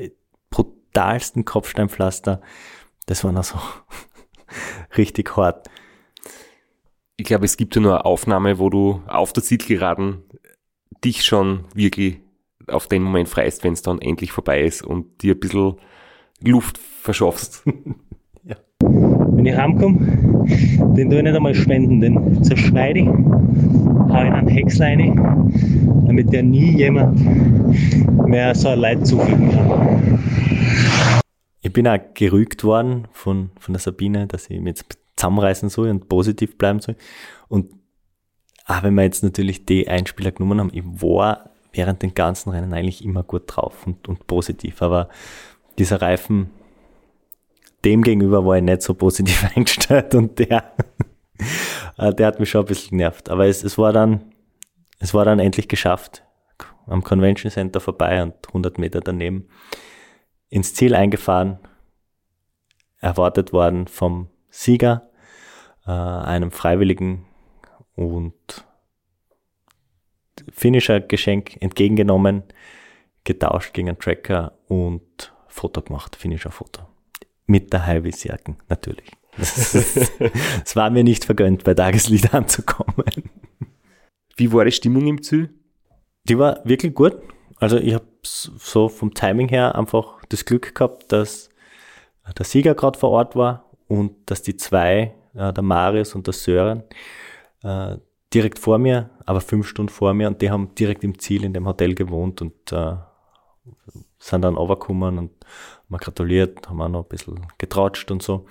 [0.50, 2.41] brutalsten Kopfsteinpflaster.
[3.06, 3.60] Das war noch so
[4.98, 5.70] richtig hart.
[7.16, 10.24] Ich glaube, es gibt ja nur eine Aufnahme, wo du auf der Zielgeraden
[11.04, 12.20] dich schon wirklich
[12.68, 15.78] auf den Moment freist, wenn es dann endlich vorbei ist und dir ein bisschen
[16.41, 17.64] Luft verschaffst.
[19.48, 19.98] Ich heimkomme,
[20.98, 26.34] den tue ich nicht einmal spenden, den zerschneide ich, hau in einen Häcksel rein, damit
[26.34, 27.18] der nie jemand
[28.28, 31.22] mehr so ein Leid zufügen kann.
[31.62, 35.91] Ich bin auch gerügt worden von, von der Sabine, dass ich mich jetzt zusammenreißen soll
[35.91, 36.98] und positiv bleiben soll.
[37.48, 37.72] Und
[38.66, 42.74] auch wenn wir jetzt natürlich die Einspieler genommen haben, ich war während den ganzen Rennen
[42.74, 44.82] eigentlich immer gut drauf und, und positiv.
[44.82, 45.08] Aber
[45.78, 46.50] dieser Reifen,
[47.88, 50.74] dem gegenüber war ich nicht so positiv eingestellt und der,
[51.98, 53.30] äh, der hat mich schon ein bisschen genervt.
[53.30, 54.34] Aber es, es war dann,
[55.00, 56.24] es war dann endlich geschafft.
[56.86, 59.48] Am Convention Center vorbei und 100 Meter daneben
[60.50, 61.60] ins Ziel eingefahren,
[63.00, 65.10] erwartet worden vom Sieger,
[65.86, 67.26] äh, einem Freiwilligen
[67.96, 68.66] und
[70.52, 72.44] Finisher Geschenk entgegengenommen,
[73.24, 76.88] getauscht gegen einen Tracker und Foto gemacht, Finisher Foto.
[77.48, 79.12] Mit der Highways-Jacken, natürlich.
[79.38, 83.06] Es war mir nicht vergönnt, bei Tageslicht anzukommen.
[84.36, 85.50] Wie war die Stimmung im Ziel?
[86.26, 87.18] Die war wirklich gut.
[87.60, 91.50] Also ich habe so vom Timing her einfach das Glück gehabt, dass
[92.38, 96.34] der Sieger gerade vor Ort war und dass die zwei, äh, der Marius und der
[96.34, 96.84] Sören,
[97.64, 97.98] äh,
[98.34, 101.54] direkt vor mir, aber fünf Stunden vor mir und die haben direkt im Ziel in
[101.54, 102.95] dem Hotel gewohnt und äh,
[104.20, 105.32] sind dann runtergekommen und
[105.89, 108.45] haben gratuliert, haben auch noch ein bisschen getratscht und so.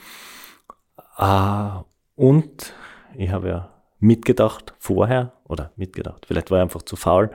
[1.17, 2.75] Ah, und
[3.17, 7.31] ich habe ja mitgedacht vorher, oder mitgedacht, vielleicht war ich einfach zu faul,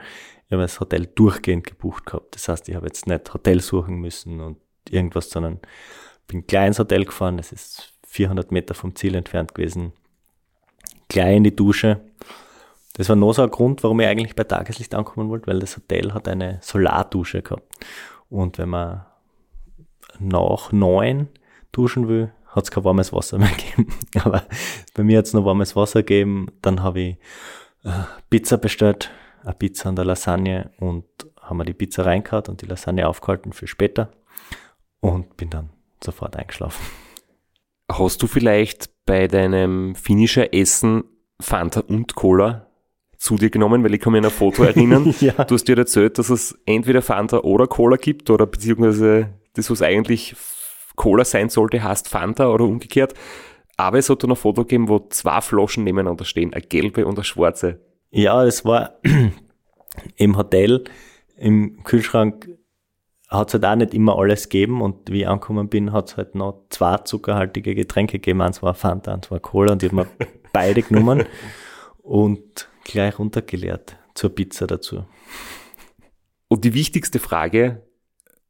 [0.48, 2.36] ich habe das Hotel durchgehend gebucht gehabt.
[2.36, 4.58] Das heißt, ich habe jetzt nicht Hotel suchen müssen und
[4.90, 5.60] irgendwas, sondern
[6.28, 9.94] bin ins Hotel gefahren, es ist 400 Meter vom Ziel entfernt gewesen,
[11.08, 12.02] gleich in die Dusche.
[12.94, 15.78] Das war noch so ein Grund, warum ich eigentlich bei Tageslicht ankommen wollte, weil das
[15.78, 17.64] Hotel hat eine Solardusche gehabt.
[18.32, 19.06] Und wenn man
[20.20, 21.28] nach neun
[21.74, 23.94] duschen will, hat es kein warmes Wasser mehr gegeben.
[24.24, 24.44] Aber
[24.94, 26.48] bei mir hat es noch warmes Wasser gegeben.
[26.62, 27.18] Dann habe ich
[27.84, 27.92] äh,
[28.30, 29.12] Pizza bestellt,
[29.44, 31.06] eine Pizza und eine Lasagne und
[31.42, 34.12] haben wir die Pizza reingehauen und die Lasagne aufgehalten für später
[35.02, 35.70] und bin dann
[36.02, 36.84] sofort eingeschlafen.
[37.92, 41.04] Hast du vielleicht bei deinem Finisher Essen
[41.42, 42.71] Fanta und Cola
[43.22, 45.14] zu dir genommen, weil ich kann mich an ein Foto erinnern.
[45.20, 45.44] ja.
[45.44, 49.84] Du hast dir erzählt, dass es entweder Fanta oder Cola gibt oder beziehungsweise das, was
[49.84, 50.36] eigentlich
[50.96, 53.14] Cola sein sollte, heißt Fanta oder umgekehrt.
[53.78, 57.16] Aber es hat dann ein Foto gegeben, wo zwei Flaschen nebeneinander stehen, eine gelbe und
[57.16, 57.80] eine schwarze.
[58.10, 59.00] Ja, das war
[60.16, 60.84] im Hotel,
[61.38, 62.50] im Kühlschrank
[63.30, 66.18] hat es halt auch nicht immer alles gegeben und wie ich angekommen bin, hat es
[66.18, 70.02] halt noch zwei zuckerhaltige Getränke gegeben, eins war Fanta, eins war Cola und ich habe
[70.02, 70.08] mir
[70.52, 71.26] beide genommen
[72.00, 75.06] und gleich runtergeleert zur Pizza dazu.
[76.48, 77.86] Und die wichtigste Frage,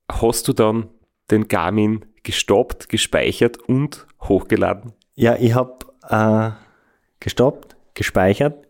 [0.10, 0.90] hast du dann
[1.30, 4.94] den Garmin gestoppt, gespeichert und hochgeladen?
[5.16, 6.52] Ja, ich habe äh,
[7.20, 8.68] gestoppt, gespeichert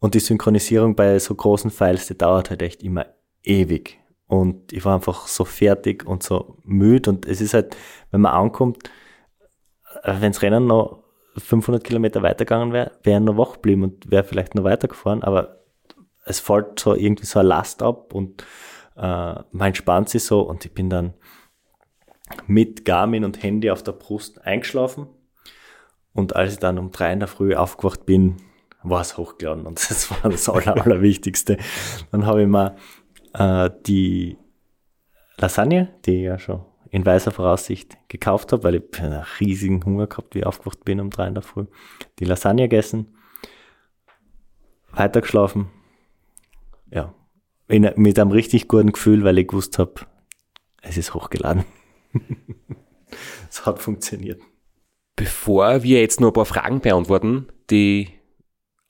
[0.00, 3.06] und die Synchronisierung bei so großen Files, die dauert halt echt immer
[3.42, 4.00] ewig.
[4.26, 7.10] Und ich war einfach so fertig und so müde.
[7.10, 7.76] Und es ist halt,
[8.10, 8.90] wenn man ankommt,
[10.02, 11.03] äh, wenn das Rennen noch
[11.36, 15.22] 500 Kilometer weitergegangen wäre, wäre noch wach geblieben und wäre vielleicht noch weitergefahren.
[15.22, 15.64] Aber
[16.24, 18.42] es fällt so irgendwie so eine Last ab und
[18.96, 20.40] äh, man entspannt sich so.
[20.42, 21.14] Und ich bin dann
[22.46, 25.06] mit Garmin und Handy auf der Brust eingeschlafen.
[26.12, 28.36] Und als ich dann um drei in der Früh aufgewacht bin,
[28.82, 31.58] war es hochgeladen und das war das Aller, Allerwichtigste.
[32.12, 32.76] Dann habe ich mir
[33.32, 34.38] äh, die
[35.38, 36.64] Lasagne, die ja schon
[36.94, 41.00] in weißer Voraussicht gekauft habe, weil ich einen riesigen Hunger gehabt, wie ich aufgewacht bin
[41.00, 41.66] um drei in der Früh.
[42.20, 43.16] Die Lasagne gegessen,
[44.92, 45.70] weitergeschlafen,
[46.92, 47.12] ja,
[47.66, 50.06] in, mit einem richtig guten Gefühl, weil ich gewusst habe,
[50.82, 51.64] es ist hochgeladen.
[53.50, 54.40] es hat funktioniert.
[55.16, 58.10] Bevor wir jetzt noch ein paar Fragen beantworten, die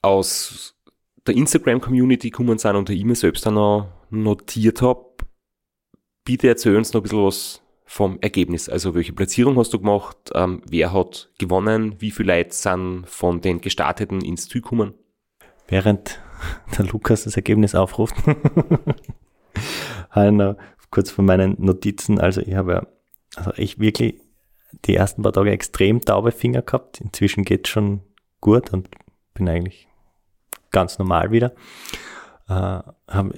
[0.03, 0.75] aus
[1.25, 5.15] der Instagram-Community kommen sind und die ich mir selbst dann noch notiert habe,
[6.23, 8.67] bitte erzähl uns noch ein bisschen was vom Ergebnis.
[8.67, 13.41] Also welche Platzierung hast du gemacht, ähm, wer hat gewonnen, wie viele Leute sind von
[13.41, 14.95] den Gestarteten ins Ziel gekommen?
[15.67, 16.19] Während
[16.77, 18.15] der Lukas das Ergebnis aufruft,
[20.15, 20.55] noch
[20.89, 22.87] kurz von meinen Notizen, also ich habe ja,
[23.35, 24.19] also ich wirklich
[24.85, 26.99] die ersten paar Tage extrem taube Finger gehabt.
[27.01, 28.01] Inzwischen geht es schon
[28.41, 28.89] gut und
[29.33, 29.87] bin eigentlich
[30.71, 31.53] ganz normal wieder.
[32.47, 33.33] Äh, habe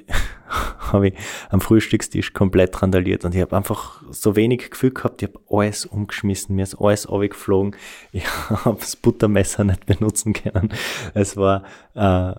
[0.92, 1.14] hab ich
[1.50, 5.86] am Frühstückstisch komplett randaliert und ich habe einfach so wenig Gefühl gehabt, ich habe alles
[5.86, 7.76] umgeschmissen, mir ist alles geflogen,
[8.12, 10.74] ich habe das Buttermesser nicht benutzen können.
[11.14, 12.34] Es war äh,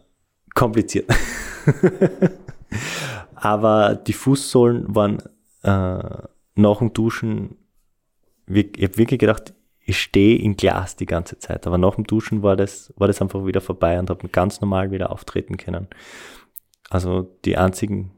[0.55, 1.11] kompliziert.
[3.35, 5.23] Aber die Fußsohlen waren
[5.63, 6.23] äh,
[6.55, 7.57] nach dem Duschen,
[8.47, 11.67] ich habe wirklich gedacht, ich stehe in Glas die ganze Zeit.
[11.67, 14.91] Aber nach dem Duschen war das, war das einfach wieder vorbei und habe ganz normal
[14.91, 15.89] wieder auftreten können.
[16.91, 18.13] Also die einzigen,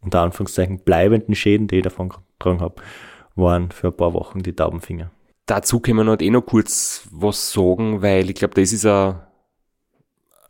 [0.00, 2.82] unter Anführungszeichen, bleibenden Schäden, die ich davon getragen habe,
[3.34, 5.10] waren für ein paar Wochen die Taubenfinger.
[5.46, 9.20] Dazu können wir noch eh noch kurz was sagen, weil ich glaube, das ist ein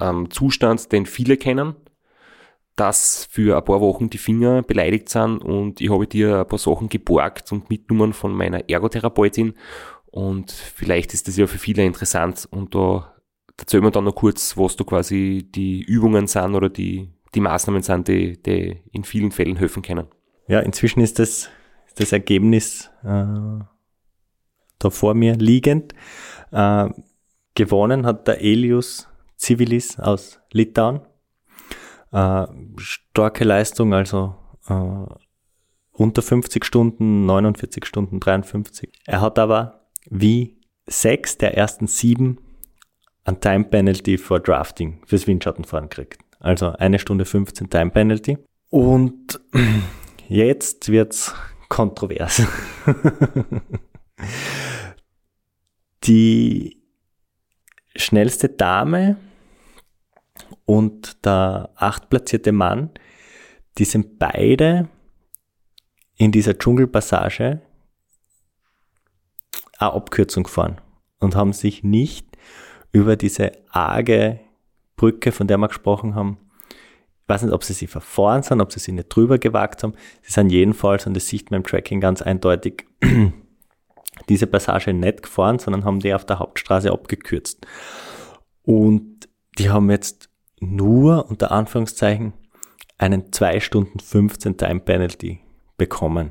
[0.01, 1.75] ähm, Zustand, den viele kennen,
[2.77, 6.59] dass für ein paar Wochen die Finger beleidigt sind und ich habe dir ein paar
[6.59, 9.55] Sachen geborgt und mitgenommen von meiner Ergotherapeutin
[10.07, 13.15] und vielleicht ist das ja für viele interessant und da
[13.59, 17.83] erzählen wir dann noch kurz, was da quasi die Übungen sind oder die, die Maßnahmen
[17.83, 20.07] sind, die, die in vielen Fällen helfen können.
[20.49, 21.49] Ja, inzwischen ist das,
[21.95, 23.65] das Ergebnis äh,
[24.79, 25.95] da vor mir liegend.
[26.51, 26.91] Äh,
[27.55, 29.09] gewonnen hat der Elius
[29.39, 31.01] Civilis aus Litauen.
[32.13, 34.35] Äh, starke Leistung, also
[34.69, 35.07] äh,
[35.93, 38.93] unter 50 Stunden, 49 Stunden, 53.
[39.07, 42.39] Er hat aber wie sechs der ersten sieben
[43.25, 46.22] ein Time Penalty for Drafting fürs Windschattenfahren kriegt.
[46.43, 48.37] Also eine Stunde 15 Time Penalty.
[48.69, 49.41] Und
[50.29, 51.33] jetzt wird's
[51.69, 52.43] kontrovers.
[56.05, 56.83] Die
[57.95, 59.17] schnellste Dame
[60.65, 62.91] und der achtplatzierte Mann,
[63.79, 64.89] die sind beide
[66.17, 67.63] in dieser Dschungelpassage
[69.79, 70.81] eine Abkürzung gefahren
[71.21, 72.27] und haben sich nicht
[72.91, 74.41] über diese arge
[75.03, 76.39] Brücke, von der wir gesprochen haben,
[76.71, 79.95] ich weiß nicht, ob sie sie verfahren sind, ob sie sie nicht drüber gewagt haben.
[80.23, 82.87] Sie sind jedenfalls, und das sieht man im Tracking ganz eindeutig,
[84.29, 87.67] diese Passage nicht gefahren, sondern haben die auf der Hauptstraße abgekürzt.
[88.63, 89.29] Und
[89.59, 90.31] die haben jetzt
[90.61, 92.35] nur unter Anführungszeichen
[92.97, 95.41] einen 2 Stunden 15 Time Penalty
[95.77, 96.31] bekommen.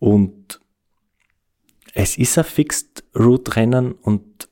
[0.00, 0.60] Und
[1.94, 4.48] es ist ein Fixed Route Rennen und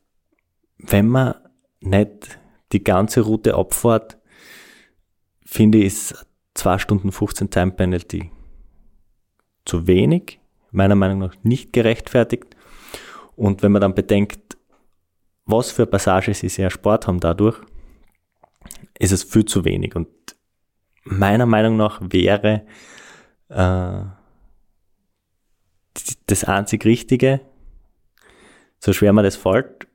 [0.78, 1.34] wenn man
[1.81, 2.39] nicht
[2.72, 4.18] die ganze Route abfährt,
[5.45, 8.31] finde ich, ist 2 Stunden 15 Time Penalty
[9.64, 12.57] zu wenig, meiner Meinung nach nicht gerechtfertigt.
[13.35, 14.57] Und wenn man dann bedenkt,
[15.45, 17.61] was für Passagen sie sehr Sport haben dadurch,
[18.99, 19.95] ist es viel zu wenig.
[19.95, 20.09] Und
[21.05, 22.66] meiner Meinung nach wäre
[23.49, 24.03] äh,
[26.27, 27.41] das einzig Richtige,
[28.79, 29.87] so schwer man das fällt,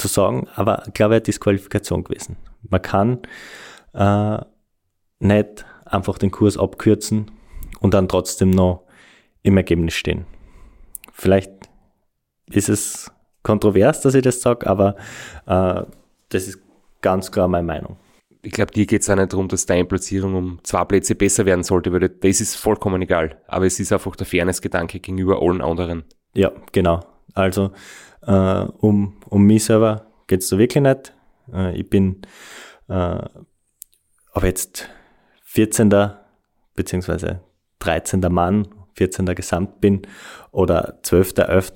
[0.00, 2.36] zu sagen, aber ich glaube, Disqualifikation gewesen.
[2.68, 3.18] Man kann
[3.92, 4.38] äh,
[5.18, 7.30] nicht einfach den Kurs abkürzen
[7.80, 8.84] und dann trotzdem noch
[9.42, 10.26] im Ergebnis stehen.
[11.12, 11.50] Vielleicht
[12.50, 13.10] ist es
[13.42, 14.96] kontrovers, dass ich das sage, aber
[15.46, 15.82] äh,
[16.28, 16.60] das ist
[17.00, 17.96] ganz klar meine Meinung
[18.42, 21.44] ich glaube, dir geht es auch nicht darum, dass deine Platzierung um zwei Plätze besser
[21.46, 23.36] werden sollte, weil das ist vollkommen egal.
[23.46, 26.04] Aber es ist einfach der Fairness-Gedanke gegenüber allen anderen.
[26.34, 27.00] Ja, genau.
[27.34, 27.72] Also
[28.22, 31.14] äh, um, um mich selber geht es da wirklich nicht.
[31.52, 32.22] Äh, ich bin
[32.88, 33.18] äh,
[34.32, 34.88] aber jetzt
[35.44, 35.90] 14.
[36.74, 37.40] beziehungsweise
[37.80, 38.20] 13.
[38.28, 39.26] Mann, 14.
[39.26, 40.02] Gesamt bin
[40.52, 41.38] oder 12.
[41.38, 41.72] 11.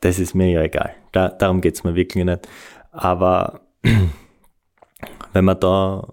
[0.00, 0.94] Das ist mir ja egal.
[1.12, 2.48] Da, darum geht es mir wirklich nicht.
[2.90, 3.60] Aber
[5.32, 6.12] wenn man da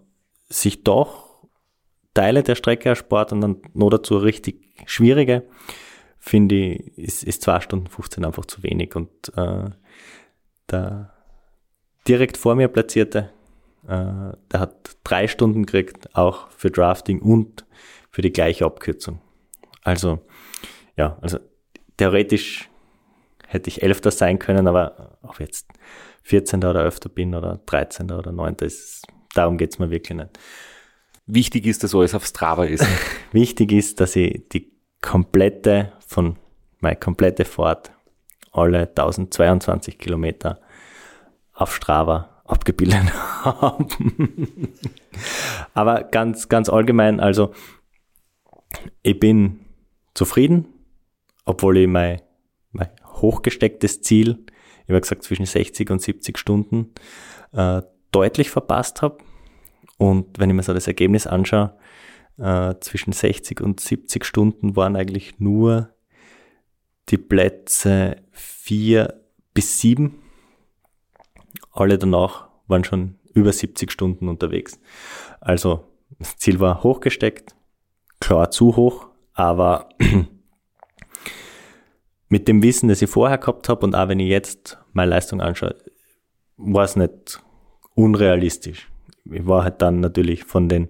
[0.49, 1.47] sich doch
[2.13, 5.47] Teile der Strecke erspart und dann noch dazu richtig schwierige,
[6.25, 8.95] finde ich, ist, ist 2 Stunden 15 einfach zu wenig.
[8.95, 9.69] Und äh,
[10.71, 11.13] der
[12.07, 13.29] direkt vor mir platzierte,
[13.83, 17.65] äh, der hat drei Stunden gekriegt, auch für Drafting und
[18.09, 19.19] für die gleiche Abkürzung.
[19.83, 20.25] Also,
[20.95, 21.39] ja, also
[21.97, 22.69] theoretisch
[23.45, 25.67] hätte ich Elfter sein können, aber auch jetzt
[26.23, 26.63] 14.
[26.63, 26.99] oder 11.
[27.13, 28.11] bin oder 13.
[28.11, 28.55] oder 9.
[28.61, 29.05] ist,
[29.35, 30.39] darum geht's mir wirklich nicht.
[31.25, 32.87] Wichtig ist, dass alles auf Strava ist.
[33.33, 34.71] Wichtig ist, dass ich die
[35.01, 36.37] komplette von
[36.79, 37.91] meine komplette Fahrt,
[38.51, 40.59] alle 1022 Kilometer
[41.53, 43.85] auf Strava abgebildet habe.
[45.73, 47.51] Aber ganz, ganz allgemein, also
[49.01, 49.59] ich bin
[50.13, 50.67] zufrieden,
[51.45, 52.21] obwohl ich mein,
[52.71, 54.45] mein hochgestecktes Ziel
[54.83, 56.93] ich habe gesagt, zwischen 60 und 70 Stunden
[57.53, 59.17] äh, deutlich verpasst habe.
[59.97, 61.73] Und wenn ich mir so das Ergebnis anschaue,
[62.37, 65.92] äh, zwischen 60 und 70 Stunden waren eigentlich nur
[67.09, 69.13] die Plätze 4
[69.53, 70.19] bis 7.
[71.71, 74.79] Alle danach waren schon über 70 Stunden unterwegs.
[75.41, 75.85] Also
[76.19, 77.55] das Ziel war hochgesteckt,
[78.19, 79.89] klar zu hoch, aber
[82.29, 85.41] mit dem Wissen, das ich vorher gehabt habe und auch wenn ich jetzt meine Leistung
[85.41, 85.75] anschaue,
[86.57, 87.41] war es nicht
[87.95, 88.89] unrealistisch.
[89.25, 90.89] Ich war halt dann natürlich von den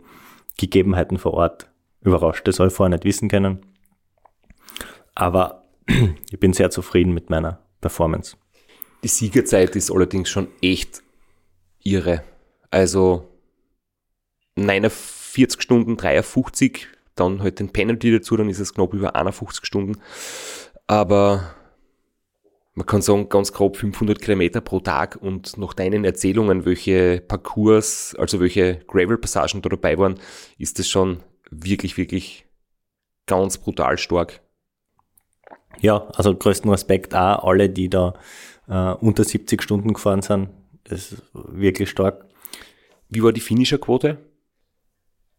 [0.57, 1.69] Gegebenheiten vor Ort
[2.01, 2.47] überrascht.
[2.47, 3.59] Das soll ich vorher nicht wissen können.
[5.15, 5.62] Aber
[6.31, 8.37] ich bin sehr zufrieden mit meiner Performance.
[9.03, 11.03] Die Siegerzeit ist allerdings schon echt
[11.83, 12.23] irre.
[12.71, 13.29] Also
[14.55, 19.97] 49 Stunden, 53, dann halt den Penalty dazu, dann ist es knapp über 51 Stunden.
[20.87, 21.55] Aber
[22.75, 28.15] man kann sagen, ganz grob 500 Kilometer pro Tag und nach deinen Erzählungen, welche Parcours,
[28.17, 30.19] also welche Gravel-Passagen da dabei waren,
[30.57, 31.19] ist das schon
[31.51, 32.45] wirklich, wirklich
[33.27, 34.41] ganz brutal stark.
[35.79, 38.13] Ja, also größten Respekt auch alle, die da
[38.67, 40.49] äh, unter 70 Stunden gefahren sind.
[40.85, 42.25] Das ist wirklich stark.
[43.09, 44.17] Wie war die Finisher-Quote?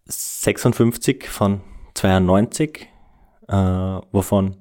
[0.07, 1.61] 56 von
[1.95, 2.89] 92,
[3.49, 4.57] äh, wovon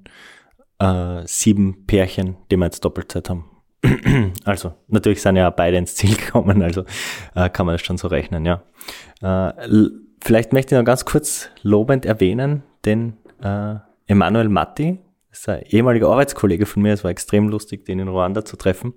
[0.79, 3.49] äh, sieben Pärchen, die wir jetzt Doppelzeit haben.
[4.45, 6.85] also, natürlich sind ja beide ins Ziel gekommen, also
[7.35, 8.63] äh, kann man das schon so rechnen, ja.
[9.21, 9.89] Äh,
[10.21, 13.75] vielleicht möchte ich noch ganz kurz lobend erwähnen, den äh,
[14.07, 14.99] Emanuel Matti,
[15.33, 18.55] das ist ein ehemaliger Arbeitskollege von mir, es war extrem lustig, den in Ruanda zu
[18.55, 18.93] treffen.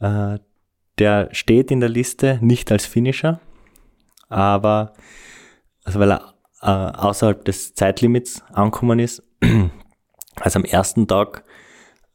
[0.00, 0.38] Äh,
[0.98, 3.38] der steht in der Liste nicht als Finisher,
[4.30, 4.94] aber
[5.84, 9.22] also weil er äh, außerhalb des Zeitlimits angekommen ist.
[10.36, 11.44] Also am ersten Tag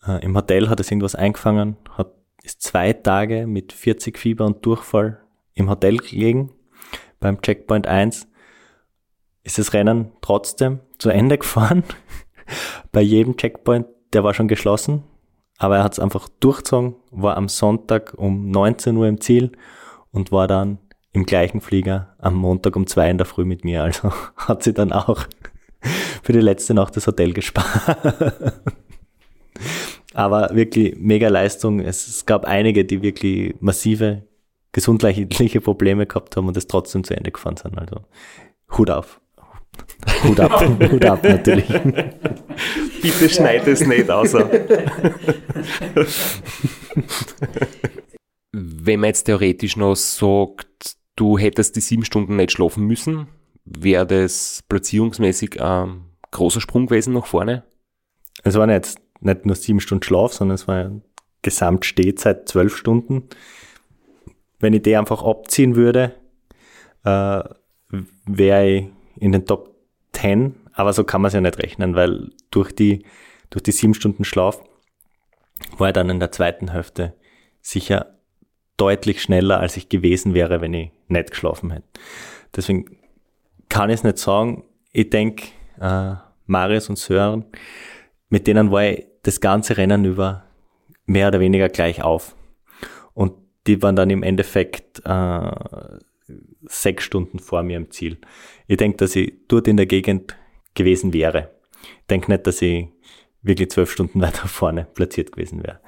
[0.08, 4.66] äh, im Hotel hat es irgendwas eingefangen, hat, ist zwei Tage mit 40 Fieber und
[4.66, 5.22] Durchfall
[5.54, 6.52] im Hotel gelegen.
[7.20, 8.28] Beim Checkpoint 1
[9.44, 11.84] ist das Rennen trotzdem zu Ende gefahren.
[12.92, 15.04] Bei jedem Checkpoint, der war schon geschlossen,
[15.58, 19.52] aber er hat es einfach durchgezogen, war am Sonntag um 19 Uhr im Ziel
[20.12, 20.80] und war dann
[21.14, 23.84] im gleichen Flieger am Montag um zwei in der Früh mit mir.
[23.84, 25.26] Also hat sie dann auch
[26.24, 27.98] für die letzte Nacht das Hotel gespart.
[30.14, 31.80] Aber wirklich mega Leistung.
[31.80, 34.24] Es, es, gab einige, die wirklich massive
[34.72, 37.78] gesundheitliche Probleme gehabt haben und es trotzdem zu Ende gefahren sind.
[37.78, 37.98] Also
[38.78, 39.20] Hut auf.
[40.24, 40.62] Hut ab,
[40.92, 41.68] Hut ab natürlich.
[43.02, 44.50] Bitte schneid es nicht außer.
[48.52, 53.28] Wenn man jetzt theoretisch noch sagt, du hättest die sieben Stunden nicht schlafen müssen,
[53.66, 57.64] wäre das platzierungsmäßig ein großer Sprung gewesen nach vorne?
[58.44, 60.92] Es waren jetzt nicht nur sieben Stunden Schlaf, sondern es war
[61.42, 63.24] Gesamtstehzeit zwölf Stunden.
[64.60, 66.16] Wenn ich die einfach abziehen würde,
[67.04, 67.44] äh,
[68.26, 68.86] wäre ich
[69.20, 69.76] in den Top
[70.14, 73.04] 10, aber so kann man es ja nicht rechnen, weil durch die,
[73.50, 74.62] durch die sieben Stunden Schlaf
[75.78, 77.14] war ich dann in der zweiten Hälfte
[77.62, 78.18] sicher
[78.78, 81.88] deutlich schneller, als ich gewesen wäre, wenn ich nicht geschlafen hätte.
[82.56, 82.98] Deswegen
[83.70, 84.64] kann ich es nicht sagen.
[84.92, 85.48] Ich denke,
[85.80, 86.16] äh,
[86.46, 87.46] Marius und Sören,
[88.30, 90.44] mit denen war ich das ganze Rennen über
[91.06, 92.36] mehr oder weniger gleich auf.
[93.14, 93.34] Und
[93.66, 95.52] die waren dann im Endeffekt äh,
[96.66, 98.20] sechs Stunden vor mir im Ziel.
[98.68, 100.36] Ich denke, dass ich dort in der Gegend
[100.74, 101.52] gewesen wäre.
[101.82, 102.88] Ich denke nicht, dass ich
[103.42, 105.80] wirklich zwölf Stunden weiter vorne platziert gewesen wäre.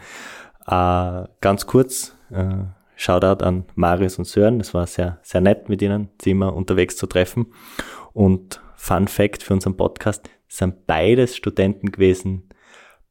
[0.68, 2.66] Äh, ganz kurz, äh,
[2.96, 4.60] Shoutout an Marius und Sören.
[4.60, 7.48] Es war sehr, sehr nett, mit ihnen sie immer unterwegs zu treffen.
[8.12, 12.50] Und Fun Fact für unseren Podcast, sind beides Studenten gewesen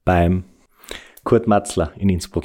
[0.05, 0.45] beim
[1.25, 2.45] Kurt Matzler in Innsbruck.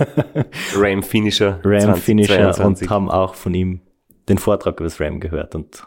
[0.74, 1.60] Ram Finisher.
[1.62, 3.80] Ram Finisher und haben auch von ihm
[4.28, 5.86] den Vortrag über das Ram gehört und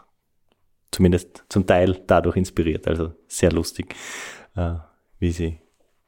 [0.90, 2.86] zumindest zum Teil dadurch inspiriert.
[2.86, 3.94] Also sehr lustig,
[4.56, 4.74] äh,
[5.18, 5.58] wie sie,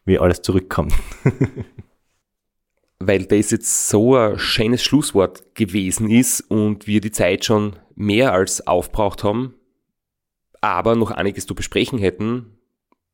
[0.05, 0.95] wie alles zurückkommt.
[3.07, 8.33] weil das jetzt so ein schönes Schlusswort gewesen ist und wir die Zeit schon mehr
[8.33, 9.55] als aufbraucht haben,
[10.61, 12.59] aber noch einiges zu besprechen hätten,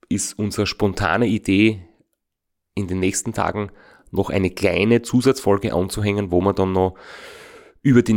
[0.09, 1.83] ist unsere spontane Idee,
[2.75, 3.71] in den nächsten Tagen
[4.11, 6.97] noch eine kleine Zusatzfolge anzuhängen, wo wir dann noch
[7.83, 8.15] über die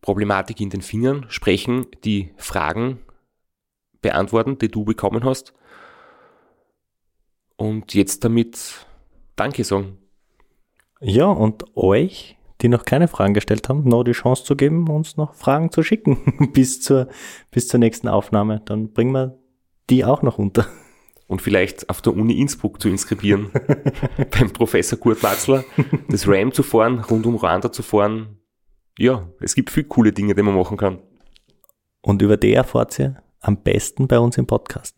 [0.00, 3.00] Nervenproblematik in den Fingern sprechen, die Fragen
[4.02, 5.52] beantworten, die du bekommen hast.
[7.56, 8.86] Und jetzt damit
[9.36, 9.98] Danke sagen.
[11.00, 15.16] Ja, und euch, die noch keine Fragen gestellt haben, noch die Chance zu geben, uns
[15.16, 17.08] noch Fragen zu schicken bis zur,
[17.50, 18.60] bis zur nächsten Aufnahme.
[18.64, 19.38] Dann bringen wir
[19.88, 20.66] die auch noch unter.
[21.26, 23.50] Und vielleicht auf der Uni Innsbruck zu inskribieren,
[24.30, 25.64] beim Professor Kurt Watzler,
[26.08, 28.39] das RAM zu fahren, rund um Rwanda zu fahren.
[29.00, 30.98] Ja, es gibt viele coole Dinge, die man machen kann.
[32.02, 34.94] Und über die erfahrt ihr am besten bei uns im Podcast.